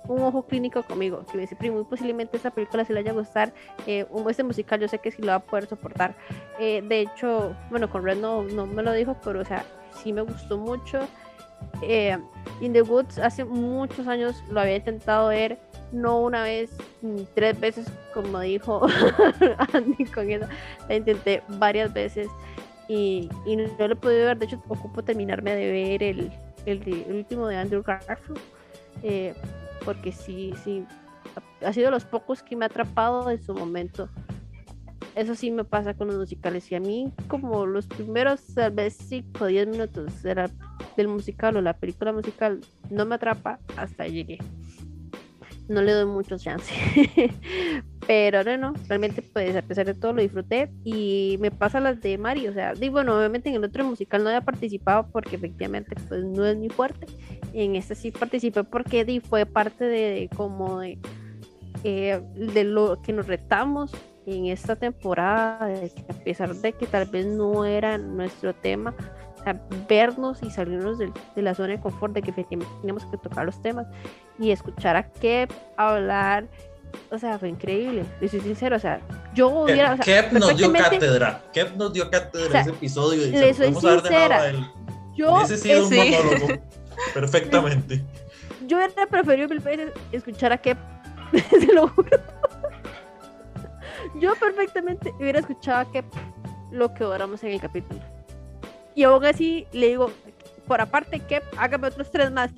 [0.07, 3.13] un ojo clínico conmigo, que me dice, "Pri, muy posiblemente esta película se le haya
[3.13, 3.53] gustar,
[3.87, 6.15] eh, un- este musical yo sé que sí lo va a poder soportar.
[6.59, 9.63] Eh, de hecho, bueno, con Red no, no me lo dijo, pero o sea,
[10.01, 10.99] sí me gustó mucho.
[11.83, 12.17] Eh,
[12.59, 15.59] In the Woods hace muchos años lo había intentado ver,
[15.91, 16.71] no una vez,
[17.01, 18.81] ni tres veces, como dijo
[19.73, 20.49] Andy con esa,
[20.89, 22.27] la intenté varias veces
[22.87, 26.31] y, y no, lo he podido ver, de hecho ocupo terminarme de ver el,
[26.65, 28.39] el, el último de Andrew Garfield,
[29.03, 29.33] eh,
[29.86, 30.86] porque sí, sí,
[31.65, 34.09] ha- sido los pocos que me ha atrapado en su momento.
[35.15, 38.95] Eso sí me pasa con los musicales y a mí como los primeros tal vez
[38.97, 40.49] 5 o 10 minutos de la-
[40.95, 44.38] del musical o la película musical no me atrapa hasta llegué.
[45.72, 46.74] No le doy mucho chance.
[48.07, 52.01] Pero no, no, realmente pues a pesar de todo lo disfruté y me pasa las
[52.01, 55.38] de Mari, o sea, digo, bueno, obviamente en el otro musical no había participado porque
[55.38, 57.07] efectivamente pues no es muy fuerte.
[57.53, 60.97] En este sí participé porque di, fue parte de como de,
[61.86, 63.91] eh, de lo que nos retamos
[64.26, 65.69] en esta temporada,
[66.09, 68.93] a pesar de que tal vez no era nuestro tema,
[69.41, 73.17] o sea, vernos y salirnos de la zona de confort, de que efectivamente teníamos que
[73.17, 73.87] tocar los temas
[74.39, 76.45] y escuchar a Kep hablar,
[77.09, 79.01] o sea, fue increíble, le soy sincero, o sea,
[79.33, 81.41] yo hubiera, o sea, Kep nos dio cátedra.
[81.53, 84.37] Kep nos dio cátedra O sea, ese episodio y le se lo soy sincera.
[84.37, 84.65] a él.
[85.15, 85.97] yo, Hubiese sido un sí.
[85.97, 86.61] monólogo.
[87.13, 88.03] Perfectamente.
[88.67, 90.77] yo hubiera preferido mil veces escuchar a Kep,
[91.49, 92.19] se lo juro.
[94.19, 96.05] Yo perfectamente hubiera escuchado a Kep
[96.71, 98.01] lo que oramos en el capítulo.
[98.95, 100.11] Y aún así le digo,
[100.71, 102.49] por aparte que hágame otros tres más.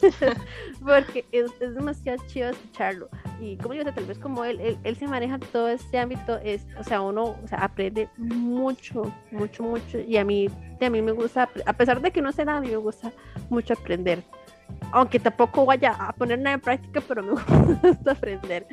[0.84, 3.08] Porque es, es, demasiado chido escucharlo.
[3.40, 6.38] Y como yo sé, tal vez como él, él, él, se maneja todo este ámbito,
[6.38, 10.00] es, o sea, uno o sea, aprende mucho, mucho, mucho.
[10.00, 10.48] Y a mí,
[10.80, 13.12] a mí me gusta, a pesar de que no sé nada, a mí me gusta
[13.50, 14.22] mucho aprender.
[14.90, 17.32] Aunque tampoco vaya a poner nada en práctica, pero me
[17.82, 18.66] gusta aprender.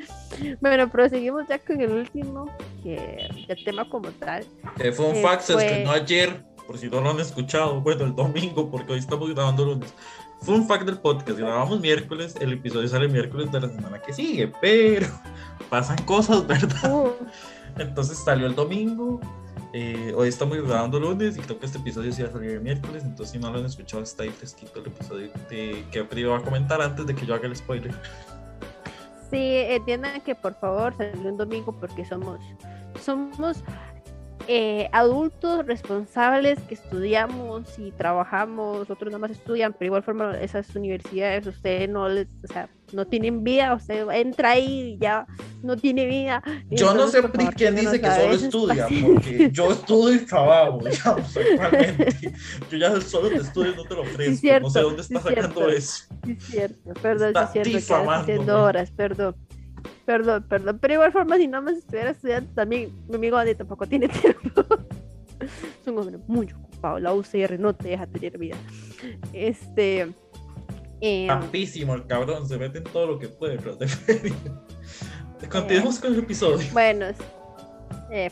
[0.60, 4.44] Bueno, proseguimos ya con el último, que el tema como tal.
[4.80, 5.66] Eh, fue un eh, fax, fue...
[5.66, 9.00] es que no ayer por si no lo han escuchado, bueno, el domingo, porque hoy
[9.00, 9.94] estamos grabando lunes.
[10.42, 14.14] Fue un fact del podcast, grabamos miércoles, el episodio sale miércoles de la semana que
[14.14, 15.08] sigue, pero
[15.70, 16.94] pasan cosas, ¿verdad?
[16.94, 17.14] Uh.
[17.78, 19.20] Entonces salió el domingo,
[19.74, 22.62] eh, hoy estamos grabando lunes y creo que este episodio sí va a salir el
[22.62, 26.24] miércoles, entonces si no lo han escuchado está ahí fresquito el episodio de, que Pri
[26.24, 27.94] va a comentar antes de que yo haga el spoiler.
[29.30, 32.40] Sí, entiendan que por favor salió un domingo porque somos,
[33.04, 33.64] somos
[34.48, 40.76] eh, adultos responsables que estudiamos y trabajamos, otros nada más estudian, pero igual forma esas
[40.76, 45.26] universidades, ustedes no les, o sea, no tienen vida, usted entra ahí y ya
[45.64, 46.44] no tiene vida.
[46.70, 47.22] Yo no sé
[47.56, 52.34] quién dice que solo estudia, porque yo estudio y trabajo, actualmente.
[52.70, 56.06] Yo ya solo te estudio no te lo ofrezco, no sé dónde está sacando eso.
[56.26, 59.36] Sí, cierto, perdón, sí es cierto, haciendo horas, perdón.
[60.06, 60.80] Perdón, perdón.
[60.80, 64.64] Pero igual forma, si no me estuviera estudiando, también mi amigo Andy tampoco tiene tiempo.
[65.40, 67.00] es un hombre muy ocupado.
[67.00, 68.56] La UCR no te deja tener vida.
[69.34, 70.12] Este.
[71.02, 73.88] Eh, el cabrón, se mete en todo lo que puede, pero de
[75.50, 76.66] Continuemos con el episodio.
[76.72, 77.08] Bueno,
[78.10, 78.30] eh,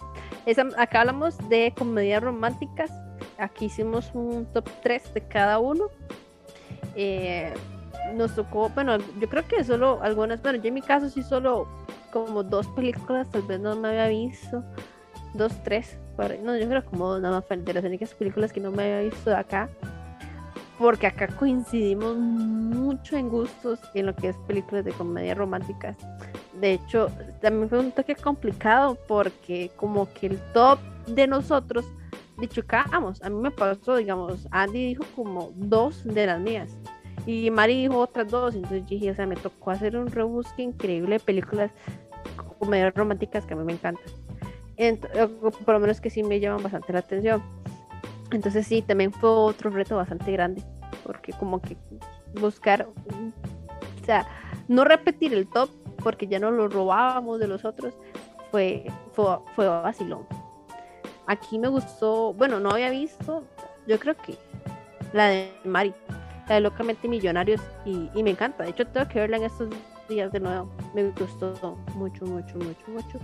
[0.77, 2.91] acá hablamos de comedias románticas.
[3.37, 5.87] Aquí hicimos un top 3 de cada uno.
[6.95, 7.53] Eh,
[8.13, 11.67] nos tocó, bueno, yo creo que solo algunas, bueno, yo en mi caso sí solo
[12.11, 14.63] como dos películas, tal vez no me había visto,
[15.33, 15.97] dos, tres,
[16.43, 19.29] no, yo creo como nada más de las únicas películas que no me había visto
[19.29, 19.69] de acá,
[20.77, 25.95] porque acá coincidimos mucho en gustos en lo que es películas de comedia románticas.
[26.59, 27.09] De hecho,
[27.41, 31.85] también fue un toque complicado porque como que el top de nosotros,
[32.37, 33.21] dicho, chocábamos.
[33.23, 36.69] A mí me pasó, digamos, Andy dijo como dos de las mías
[37.25, 41.17] y Mari dijo otras dos, entonces dije, o sea, me tocó hacer un rebusque increíble
[41.17, 41.71] de películas
[42.59, 44.03] comedias románticas que a mí me encantan.
[45.65, 47.43] por lo menos que sí me llaman bastante la atención.
[48.31, 50.63] Entonces sí, también fue otro reto bastante grande,
[51.05, 51.77] porque como que
[52.39, 52.87] buscar,
[54.01, 54.27] o sea,
[54.67, 55.69] no repetir el top,
[56.03, 57.93] porque ya no lo robábamos de los otros,
[58.51, 60.25] fue, fue, fue vacilón.
[61.27, 63.43] Aquí me gustó, bueno, no había visto,
[63.87, 64.35] yo creo que
[65.13, 65.93] la de Mari,
[66.47, 68.63] la de Locamente Millonarios y, y, me encanta.
[68.63, 69.69] De hecho, tengo que verla en estos
[70.09, 70.69] días de nuevo.
[70.93, 73.19] Me gustó mucho, mucho, mucho, mucho.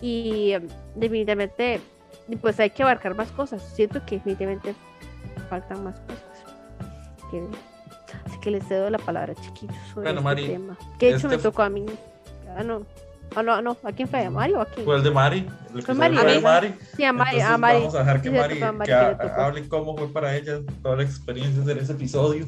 [0.00, 1.80] Y em, definitivamente,
[2.40, 3.62] pues hay que abarcar más cosas.
[3.74, 4.74] Siento que definitivamente
[5.48, 6.22] faltan más cosas.
[8.24, 10.76] así que les cedo la palabra, chiquillos, sobre bueno, este tema.
[10.98, 11.86] Que de hecho me tocó a mí.
[12.56, 12.82] Ah, no.
[13.34, 14.24] Ah, no, no, ¿a quién fue?
[14.24, 14.84] ¿A Mari o a quién?
[14.84, 15.46] Fue el de Mari.
[15.74, 16.16] El fue Mari.
[16.16, 16.74] de Mari.
[16.96, 17.40] Sí, a Mari.
[17.40, 17.78] a Mari.
[17.80, 21.80] Vamos a dejar que Mari, que hable cómo fue para ella toda la experiencia de
[21.80, 22.46] ese episodio.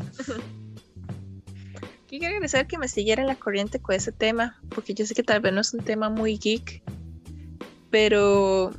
[2.09, 5.41] Quiero agradecer que me siguiera la corriente con ese tema, porque yo sé que tal
[5.41, 6.83] vez no es un tema muy geek,
[7.89, 8.73] pero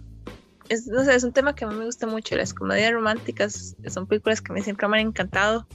[0.67, 2.35] es, no sé, es un tema que a mí me gusta mucho.
[2.35, 5.65] Las comedias románticas son películas que a mí siempre me han encantado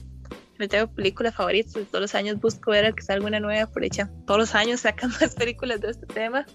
[0.57, 4.09] me tengo películas favoritas, todos los años busco ver que salga una nueva por hecha.
[4.25, 6.45] Todos los años sacan más películas de este tema.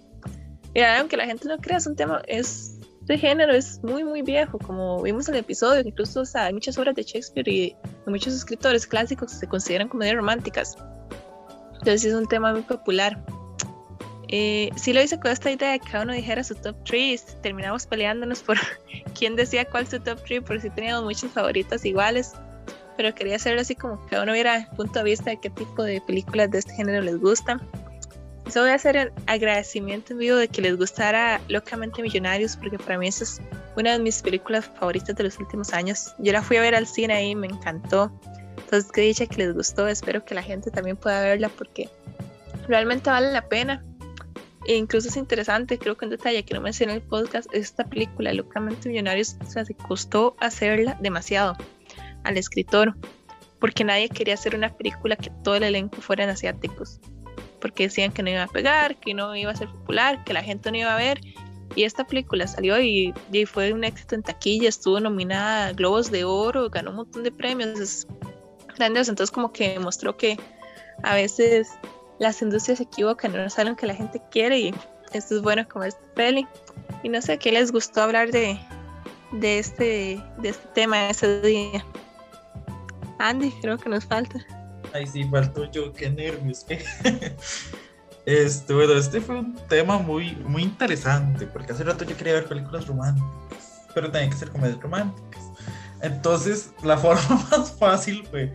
[0.75, 4.23] Y aunque la gente no crea, es un tema, es de género, es muy, muy
[4.23, 7.77] viejo, como vimos en el episodio, incluso hay muchas obras de Shakespeare y
[8.07, 10.77] muchos escritores clásicos que se consideran comedias románticas.
[11.75, 13.23] Entonces es un tema muy popular.
[14.29, 17.43] Eh, sí lo hice con esta idea de que cada uno dijera su top 3
[17.43, 18.57] terminamos peleándonos por
[19.19, 22.33] quién decía cuál su top 3 porque sí teníamos muchos favoritos iguales
[22.97, 26.01] pero quería hacerlo así como que uno viera punto de vista de qué tipo de
[26.01, 27.61] películas de este género les gustan.
[28.47, 32.79] Eso voy a hacer el agradecimiento en vivo de que les gustara Locamente Millonarios, porque
[32.79, 33.41] para mí esa es
[33.77, 36.15] una de mis películas favoritas de los últimos años.
[36.19, 38.13] Yo la fui a ver al cine y me encantó.
[38.59, 39.89] Entonces, que dicha que les gustó.
[39.89, 41.89] Espero que la gente también pueda verla porque
[42.69, 43.83] realmente vale la pena.
[44.67, 47.85] E incluso es interesante, creo que un detalle que no mencioné en el podcast, esta
[47.85, 51.57] película, Locamente Millonarios, o sea, se costó hacerla demasiado
[52.25, 52.95] al escritor,
[53.59, 57.01] porque nadie quería hacer una película que todo el elenco fueran asiáticos,
[57.61, 60.43] porque decían que no iba a pegar, que no iba a ser popular, que la
[60.43, 61.21] gente no iba a ver.
[61.75, 63.15] Y esta película salió y,
[63.47, 67.33] fue un éxito en taquilla, estuvo nominada a Globos de Oro, ganó un montón de
[67.33, 68.07] premios, es
[68.77, 69.11] grandioso.
[69.11, 70.39] Entonces como que mostró que
[71.03, 71.69] a veces
[72.19, 74.75] las industrias se equivocan, no saben que la gente quiere y
[75.13, 76.47] esto es bueno como esta peli.
[77.03, 78.59] Y no sé, ¿qué les gustó hablar de,
[79.33, 81.85] de este, de este tema ese día.
[83.23, 84.45] Andy, creo que nos falta.
[84.93, 86.67] Ay, sí, faltó yo, qué nervios.
[88.25, 92.47] Este, bueno, este fue un tema muy, muy interesante, porque hace rato yo quería ver
[92.47, 95.43] películas románticas, pero tenía que ser comedias románticas.
[96.01, 98.55] Entonces, la forma más fácil fue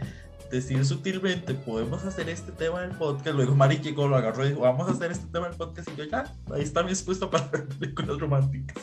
[0.49, 3.35] decir sutilmente, podemos hacer este tema del podcast.
[3.35, 5.89] Luego Mari llegó, lo agarró y dijo, vamos a hacer este tema del podcast.
[5.93, 8.81] Y yo, ya, ahí está mi expuesto para ver películas románticas.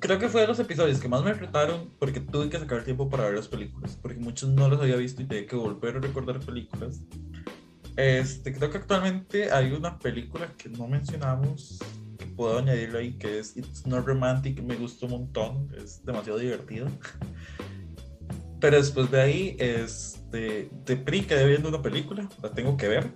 [0.00, 3.10] Creo que fue de los episodios que más me retaron porque tuve que sacar tiempo
[3.10, 6.00] para ver las películas, porque muchos no los había visto y tenía que volver a
[6.00, 7.02] recordar películas.
[7.96, 11.78] Este, creo que actualmente hay una película que no mencionamos
[12.18, 16.38] que puedo añadirle ahí que es It's Not Romantic, me gustó un montón, es demasiado
[16.38, 16.88] divertido.
[18.58, 23.06] Pero después de ahí, este, de PRI quedé viendo una película, la tengo que ver.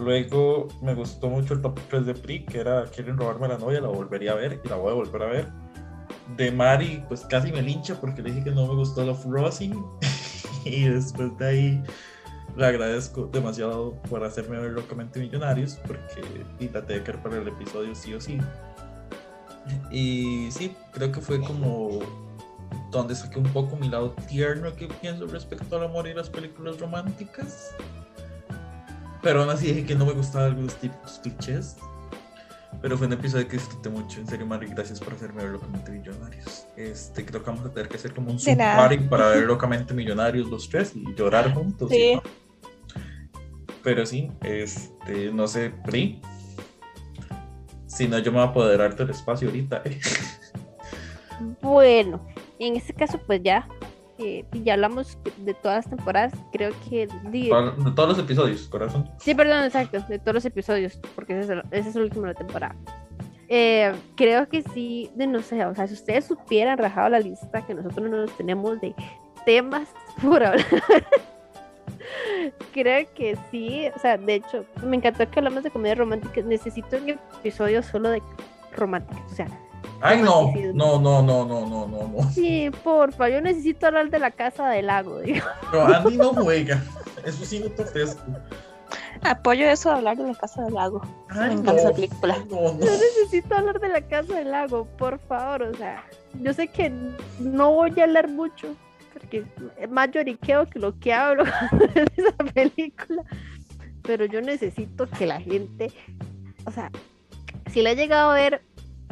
[0.00, 3.82] Luego me gustó mucho el top 3 de PRI, que era Quieren robarme la novia,
[3.82, 5.48] la volvería a ver y la voy a volver a ver.
[6.38, 9.74] De Mari, pues casi me lincha porque le dije que no me gustó Love Rosie.
[10.64, 11.82] y después de ahí
[12.56, 16.22] le agradezco demasiado por hacerme ver locamente millonarios porque
[16.72, 18.38] la tenía que ver para el episodio sí o sí.
[19.90, 21.98] Y sí, creo que fue como
[22.90, 26.80] donde saqué un poco mi lado tierno que pienso respecto al amor y las películas
[26.80, 27.74] románticas.
[29.22, 31.76] Pero aún así dije que no me gustaban algunos tipos clichés.
[32.80, 34.20] Pero fue un episodio que disfruté mucho.
[34.20, 36.66] En serio, Mari, gracias por hacerme ver locamente millonarios.
[36.76, 38.56] Este, creo que vamos a tener que hacer como un Zoom
[39.10, 41.90] para ver locamente millonarios los tres y llorar juntos.
[41.90, 42.18] Sí.
[43.82, 46.22] Pero sí, este, no sé, Pri.
[47.86, 49.82] Si no, yo me voy a apoderar del espacio ahorita.
[49.84, 50.00] ¿eh?
[51.62, 52.20] Bueno,
[52.58, 53.66] en este caso, pues ya,
[54.20, 56.32] eh, ya hablamos de todas las temporadas.
[56.52, 57.06] Creo que.
[57.30, 59.08] De, de todos los episodios, corazón.
[59.18, 62.22] Sí, perdón, exacto, de todos los episodios, porque ese es el, ese es el último
[62.22, 62.76] de la temporada.
[63.48, 67.66] Eh, creo que sí, de no sé, o sea, si ustedes supieran rajado la lista
[67.66, 68.94] que nosotros nos tenemos de
[69.44, 69.88] temas
[70.22, 70.66] por hablar.
[72.72, 76.40] Creo que sí, o sea, de hecho, me encantó que hablamos de comedia romántica.
[76.42, 78.22] Necesito un episodio solo de
[78.76, 79.48] romántica, o sea.
[80.02, 84.30] Ay, no, no, no, no, no, no, no, Sí, porfa, yo necesito hablar de la
[84.30, 85.46] casa del lago, digo.
[85.70, 86.82] Pero Andy no juega,
[87.24, 88.22] eso sí no te ofrezco.
[89.22, 91.02] Apoyo eso de hablar de la casa del lago.
[91.28, 92.36] Ay, Me esa película.
[92.48, 96.02] Yo necesito hablar de la casa del lago, por favor, o sea,
[96.40, 96.90] yo sé que
[97.38, 98.74] no voy a hablar mucho,
[99.12, 99.44] porque
[99.78, 101.44] es más lloriqueo que lo que hablo
[101.94, 103.22] en esa película,
[104.02, 105.92] pero yo necesito que la gente,
[106.64, 106.90] o sea,
[107.70, 108.62] si la ha llegado a ver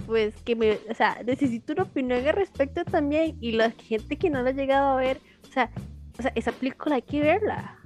[0.09, 4.30] pues que me, o sea, necesito una opinión al respecto también, y la gente que
[4.30, 5.70] no la ha llegado a ver, o sea,
[6.18, 7.78] o sea, esa película hay que verla,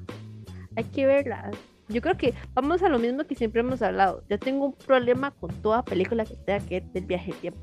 [0.77, 1.51] hay que verla.
[1.89, 4.23] Yo creo que vamos a lo mismo que siempre hemos hablado.
[4.31, 7.61] Yo tengo un problema con toda película que tenga que ver del viaje de tiempo.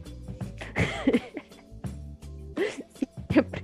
[3.32, 3.62] siempre.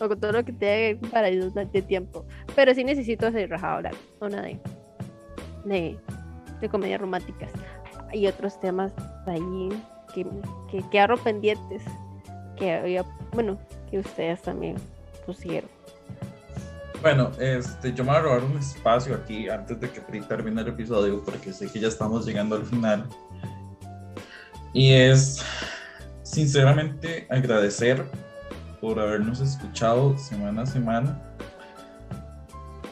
[0.00, 2.26] O con todo lo que tenga que ver con paraísos de tiempo.
[2.54, 3.90] Pero sí necesito hacer rajado.
[4.20, 4.58] Una de,
[5.66, 5.98] de,
[6.62, 7.52] de comedias románticas.
[8.14, 8.94] Y otros temas
[9.26, 9.68] ahí
[10.24, 11.82] que, que pendientes.
[12.56, 13.58] Que había, bueno,
[13.90, 14.76] que ustedes también
[15.26, 15.68] pusieron.
[17.02, 20.68] Bueno, este, yo me voy a robar un espacio aquí antes de que termine el
[20.68, 23.06] episodio porque sé que ya estamos llegando al final.
[24.72, 25.42] Y es,
[26.22, 28.04] sinceramente, agradecer
[28.80, 31.22] por habernos escuchado semana a semana.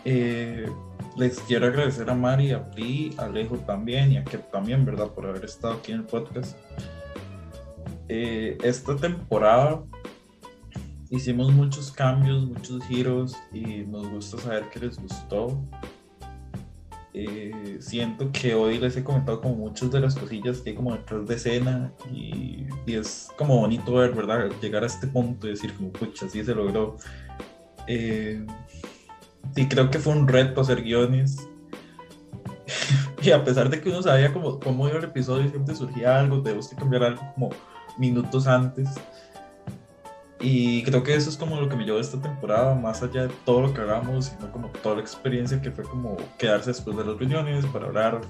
[0.05, 0.69] Eh,
[1.17, 5.09] les quiero agradecer a Mari, a Pri, a Alejo también y a Kep también, ¿verdad?
[5.09, 6.57] Por haber estado aquí en el podcast.
[8.09, 9.83] Eh, esta temporada
[11.11, 15.59] hicimos muchos cambios, muchos giros y nos gusta saber que les gustó.
[17.17, 20.93] Eh, siento que hoy les he comentado como muchas de las cosillas que hay como
[20.93, 24.51] detrás de escena y, y es como bonito ver, ¿verdad?
[24.61, 26.97] Llegar a este punto y decir como, pucha, sí se logró.
[27.87, 28.45] Eh,
[29.55, 31.49] sí, creo que fue un reto hacer guiones.
[33.23, 36.43] y a pesar de que uno sabía cómo, cómo iba el episodio, siempre surgía algo,
[36.43, 37.51] tenemos que cambiar algo como
[37.99, 38.89] minutos antes.
[40.41, 43.35] Y creo que eso es como lo que me llevó esta temporada, más allá de
[43.47, 47.05] todo lo que hagamos, sino como toda la experiencia que fue como quedarse después de
[47.05, 48.21] las reuniones para hablar,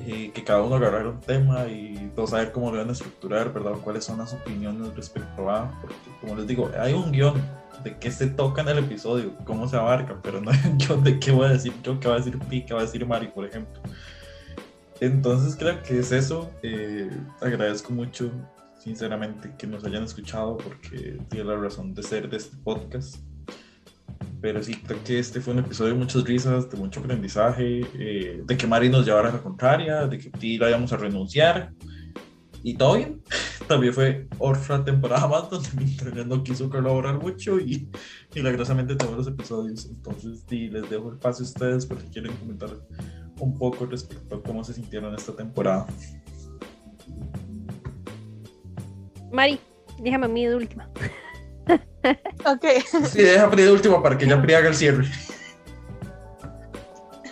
[0.00, 3.52] eh, que cada uno agarrara un tema y todos saber cómo lo van a estructurar,
[3.52, 3.72] ¿verdad?
[3.82, 7.40] Cuáles son las opiniones respecto a, porque como les digo, hay un guion
[7.82, 11.02] de qué se toca en el episodio, cómo se abarca, pero no hay un guion
[11.02, 13.06] de qué voy a decir yo, qué va a decir Pi, qué va a decir
[13.06, 13.80] Mari, por ejemplo.
[15.00, 18.30] Entonces creo que es eso, eh, agradezco mucho
[18.78, 23.16] sinceramente que nos hayan escuchado porque tiene la razón de ser de este podcast.
[24.40, 28.42] Pero sí, creo que este fue un episodio de muchas risas, de mucho aprendizaje, eh,
[28.44, 31.72] de que Mari nos llevara a la contraria, de que Pi la íbamos a renunciar.
[32.62, 33.22] y todo bien.
[33.68, 37.88] También fue otra temporada más donde mi internet no quiso colaborar mucho y
[38.34, 39.86] milagrosamente tengo los episodios.
[39.86, 42.70] Entonces, sí, les dejo el paso a ustedes porque quieren comentar
[43.38, 45.86] un poco respecto a cómo se sintieron esta temporada.
[49.30, 49.60] Mari,
[49.98, 50.88] déjame a mí de última.
[52.46, 52.64] Ok,
[53.10, 55.04] Sí, deja de última para que ya Pri haga el cierre.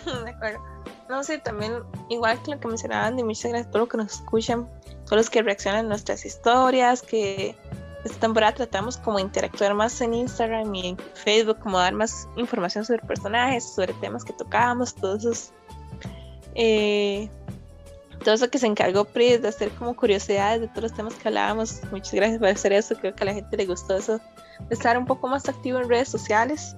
[0.24, 0.60] de acuerdo.
[1.08, 1.72] No sé, también,
[2.10, 4.66] igual que lo que mencionaban, y muchas gracias por lo que nos escuchan,
[5.04, 7.54] todos los que reaccionan a nuestras historias, que
[8.04, 12.84] esta temporada tratamos como interactuar más en Instagram y en Facebook, como dar más información
[12.84, 15.52] sobre personajes, sobre temas que tocábamos, todos esos.
[16.54, 17.30] eh,
[18.24, 21.28] todo eso que se encargó Pri de hacer como curiosidades de todos los temas que
[21.28, 21.80] hablábamos.
[21.90, 22.94] Muchas gracias por hacer eso.
[22.96, 24.20] Creo que a la gente le gustó eso
[24.68, 26.76] de estar un poco más activo en redes sociales.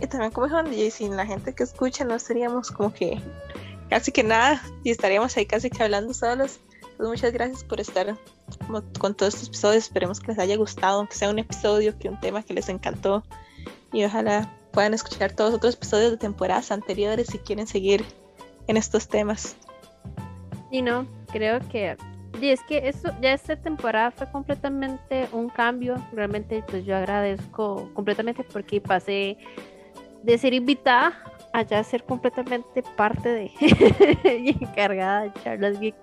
[0.00, 3.20] Y también como dijo Andy, sin la gente que escucha no seríamos como que
[3.90, 6.60] casi que nada y estaríamos ahí casi que hablando solos.
[6.82, 8.16] Entonces muchas gracias por estar
[8.98, 9.84] con todos estos episodios.
[9.84, 13.24] Esperemos que les haya gustado, aunque sea un episodio, que un tema que les encantó.
[13.92, 18.04] Y ojalá puedan escuchar todos los otros episodios de temporadas anteriores si quieren seguir
[18.66, 19.56] en estos temas.
[20.70, 21.96] Y no, creo que.
[22.40, 25.96] Y es que esto, ya esta temporada fue completamente un cambio.
[26.12, 29.38] Realmente, pues yo agradezco completamente porque pasé
[30.22, 33.50] de ser invitada a ya ser completamente parte de
[34.40, 35.94] y encargada de Charlas Geek.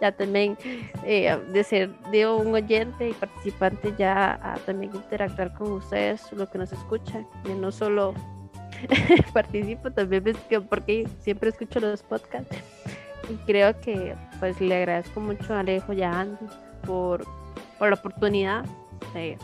[0.00, 0.56] Ya también
[1.04, 6.50] eh, de ser de un oyente y participante, ya a también interactuar con ustedes, lo
[6.50, 7.26] que nos escuchan.
[7.44, 8.14] Y no solo
[9.32, 10.24] participo, también
[10.68, 12.56] porque siempre escucho los podcasts.
[13.28, 16.26] Y creo que pues le agradezco mucho a Alejo y a
[16.86, 17.24] por,
[17.78, 18.64] por la oportunidad
[19.14, 19.36] de,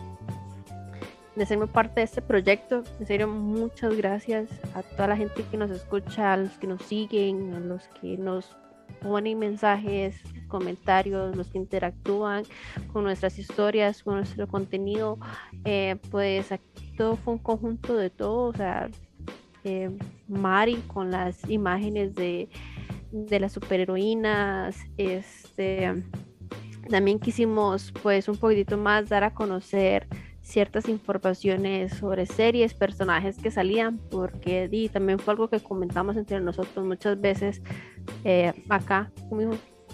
[1.35, 2.83] de hacerme parte de este proyecto.
[2.99, 6.83] En serio, muchas gracias a toda la gente que nos escucha, a los que nos
[6.83, 8.57] siguen, a los que nos
[9.01, 12.45] ponen mensajes, comentarios, los que interactúan
[12.93, 15.19] con nuestras historias, con nuestro contenido.
[15.65, 16.49] Eh, pues
[16.97, 18.89] todo fue un conjunto de todo, o sea,
[19.65, 19.91] eh,
[20.29, 22.49] Mari con las imágenes de,
[23.25, 26.03] de las superheroínas, este,
[26.91, 30.07] también quisimos pues un poquitito más dar a conocer
[30.43, 36.41] ciertas informaciones sobre series, personajes que salían, porque di, también fue algo que comentamos entre
[36.41, 37.61] nosotros muchas veces
[38.25, 39.11] eh, acá,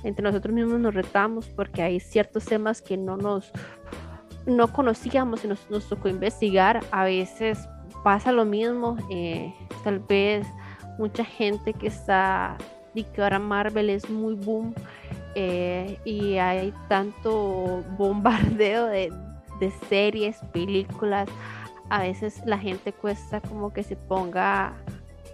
[0.05, 3.51] entre nosotros mismos nos retamos porque hay ciertos temas que no nos
[4.45, 6.81] no conocíamos y nos, nos tocó investigar.
[6.91, 7.69] A veces
[8.03, 9.55] pasa lo mismo, eh,
[9.85, 10.47] tal vez
[10.99, 12.57] mucha gente que está
[12.95, 14.75] y que ahora Marvel es muy boom
[15.35, 19.13] eh, y hay tanto bombardeo de,
[19.61, 21.29] de, series, películas,
[21.89, 24.75] a veces la gente cuesta como que se ponga,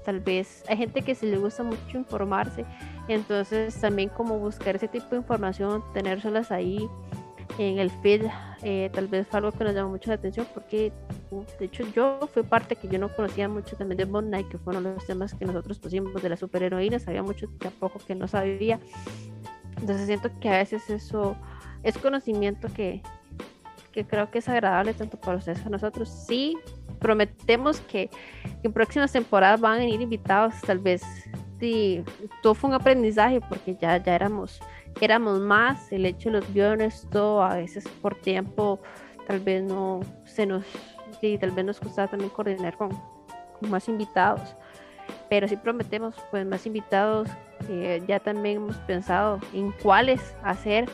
[0.05, 2.65] tal vez, hay gente que se le gusta mucho informarse,
[3.09, 6.89] entonces también como buscar ese tipo de información, tenérselas ahí
[7.59, 8.23] en el feed,
[8.63, 10.93] eh, tal vez fue algo que nos llamó mucho la atención porque
[11.59, 14.59] de hecho yo fui parte que yo no conocía mucho también de Moon Knight, que
[14.59, 18.79] fueron los temas que nosotros pusimos de las superheroínas, sabía mucho tampoco que no sabía.
[19.81, 21.37] Entonces siento que a veces eso
[21.83, 23.03] es conocimiento que,
[23.93, 26.09] que creo que es agradable tanto para ustedes como para nosotros.
[26.09, 26.57] Sí,
[26.99, 28.11] prometemos que
[28.63, 31.03] en próximas temporadas van a venir invitados, tal vez
[31.59, 32.05] sí,
[32.43, 34.61] todo fue un aprendizaje porque ya, ya éramos,
[35.01, 38.79] éramos más, el hecho de los guiones, todo a veces por tiempo
[39.27, 40.65] tal vez no se nos
[41.21, 42.91] sí, tal vez nos costaba también coordinar con,
[43.61, 44.55] más invitados,
[45.29, 47.29] pero sí prometemos pues más invitados.
[47.69, 50.89] Eh, ya también hemos pensado en cuáles hacer,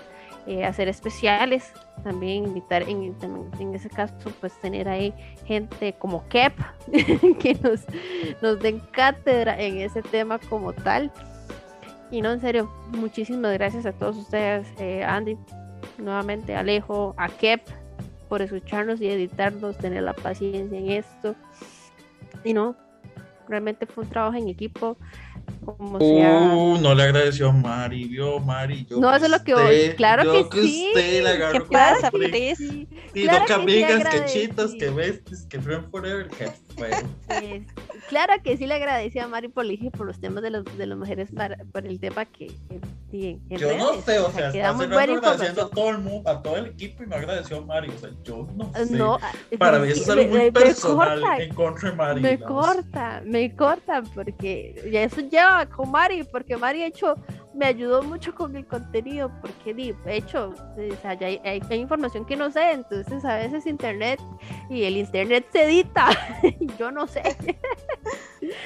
[0.47, 1.73] eh, hacer especiales,
[2.03, 3.15] también invitar en,
[3.59, 5.13] en, ese caso pues tener ahí
[5.45, 6.55] gente como Kep
[7.39, 7.83] que nos,
[8.41, 11.13] nos den cátedra en ese tema como tal.
[12.11, 15.37] Y no, en serio, muchísimas gracias a todos ustedes, eh, Andy,
[15.99, 17.63] nuevamente Alejo, a Kep,
[18.29, 21.35] por escucharnos y editarnos, tener la paciencia en esto.
[22.45, 22.77] Y no,
[23.49, 24.97] realmente fue un trabajo en equipo.
[25.65, 26.55] Como sea...
[26.55, 28.87] uh, no le agradeció a Mari, vio Mari.
[28.89, 29.95] Yo no, eso es lo que voy.
[29.97, 30.89] Claro que, que sí.
[30.89, 32.61] Usted la ¿Qué pasa, Pris?
[32.61, 36.49] Y Claro no que que sí amigas, que chitas, que besties, que friend forever, que
[36.77, 36.91] fue.
[37.27, 37.63] Pues,
[38.09, 39.65] claro que sí le agradecí a Mari por,
[39.97, 42.49] por los temas de, los, de las mujeres, para, por el tema que,
[43.13, 46.29] que, Yo no redes, sé, o sea, está muy buena agradeciendo a todo el mundo,
[46.29, 47.91] a todo el equipo y me agradeció a Mari.
[47.91, 48.87] O sea, yo no sé.
[48.97, 49.19] No,
[49.59, 52.21] Para mí sí, eso es algo me- muy me personal corta, en contra de Mari.
[52.21, 57.15] Me corta, me corta, porque ya eso lleva con Mari, porque Mari ha hecho,
[57.55, 62.37] me ayudó mucho con el contenido, porque de hecho, o sea, hay- hay información que
[62.37, 64.21] no sé, entonces a veces internet
[64.69, 66.09] y el internet se edita,
[66.43, 67.23] y yo no sé.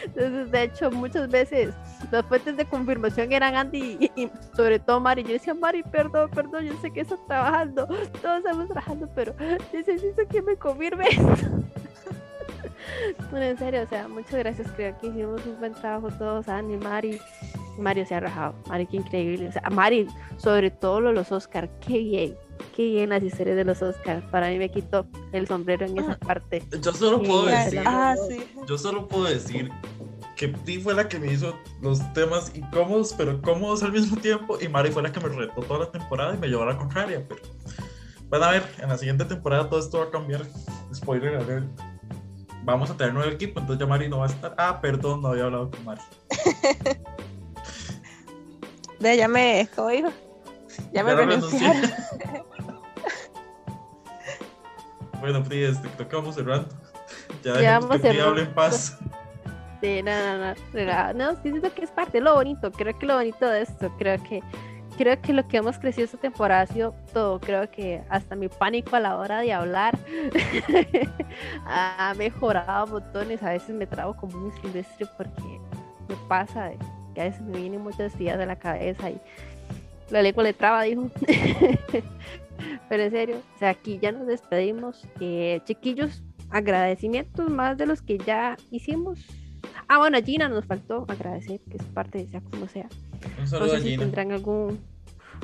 [0.05, 1.73] Entonces, de hecho, muchas veces
[2.11, 5.23] las fuentes de confirmación eran Andy y, sobre todo Mari.
[5.23, 7.87] Yo decía, Mari, perdón, perdón, yo sé que estás trabajando,
[8.21, 9.35] todos estamos trabajando, pero
[9.73, 11.23] necesito que me confirme esto.
[13.31, 16.77] bueno, en serio, o sea, muchas gracias, creo que hicimos un buen trabajo todos, Andy,
[16.77, 17.21] Mari.
[17.79, 19.49] Mario se ha rajado, Mari, qué increíble.
[19.49, 22.37] O sea, Mari, sobre todo los Oscar, qué bien
[22.79, 24.25] qué bien las historias de los Oscars.
[24.31, 26.63] Para mí me quitó el sombrero en esa parte.
[26.81, 28.15] Yo solo puedo decir, ah,
[28.67, 29.71] yo solo puedo decir
[30.37, 34.59] que Ti fue la que me hizo los temas incómodos, pero cómodos al mismo tiempo,
[34.61, 36.77] y Mari fue la que me retó toda la temporada y me llevó a la
[36.77, 37.25] contraria.
[37.29, 37.43] Pero
[38.29, 40.47] van a ver, en la siguiente temporada todo esto va a cambiar.
[40.95, 41.65] Spoiler a ver.
[42.65, 44.55] Vamos a tener nuevo equipo, entonces ya Mari no va a estar.
[44.59, 46.01] Ah, perdón, no había hablado con Mari.
[49.01, 50.11] De ya me, ¿cómo dijo?
[50.93, 51.83] Ya me renunciaron.
[55.21, 56.69] bueno, Pri, este, creo que vamos cerrando.
[57.45, 58.99] Ya, ya vamos que hable en paz.
[59.81, 61.13] Sí, no, no, no.
[61.15, 62.73] No, sí, siento que es parte, lo bonito.
[62.73, 64.43] Creo que lo bonito de esto, creo que
[64.99, 67.39] creo que lo que hemos crecido esta temporada ha sido todo.
[67.39, 69.97] Creo que hasta mi pánico a la hora de hablar
[71.65, 73.43] ha mejorado montones.
[73.45, 75.61] A veces me trago como un silvestre porque
[76.09, 76.73] me pasa
[77.15, 79.21] que a veces me vienen muchas ideas de la cabeza y
[80.11, 81.09] la lengua le traba, dijo.
[82.89, 85.07] Pero en serio, o sea, aquí ya nos despedimos.
[85.21, 89.25] Eh, chiquillos, agradecimientos más de los que ya hicimos.
[89.89, 92.89] Ah, bueno, a Gina nos faltó agradecer, que es parte de sea como sea.
[93.41, 94.79] Un saludo no sé si tendrán algún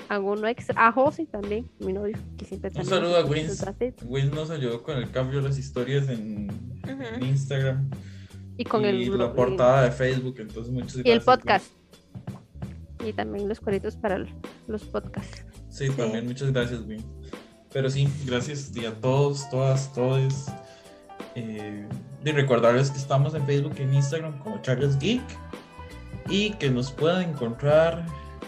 [0.08, 0.86] alguno extra.
[0.86, 3.64] A José también, mi novio, que siempre Un saludo a Wins.
[4.04, 6.50] Wins nos ayudó con el cambio de las historias en,
[7.20, 7.88] Instagram.
[8.56, 11.06] Y con el, la portada de Facebook, entonces muchas gracias.
[11.06, 11.66] Y el podcast
[13.04, 14.24] y también los cuadritos para
[14.66, 15.44] los podcasts.
[15.68, 17.04] Sí, también muchas gracias, Win.
[17.72, 20.46] Pero sí, gracias a todos, todas, todos.
[21.34, 21.86] Eh,
[22.24, 25.22] y recordarles que estamos en Facebook y en Instagram como Charles Geek
[26.28, 28.04] y que nos pueden encontrar,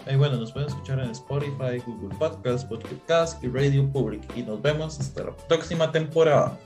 [0.07, 4.23] eh, bueno, nos pueden escuchar en Spotify, Google Podcasts, Podcast y Radio Public.
[4.35, 6.57] Y nos vemos hasta la próxima temporada.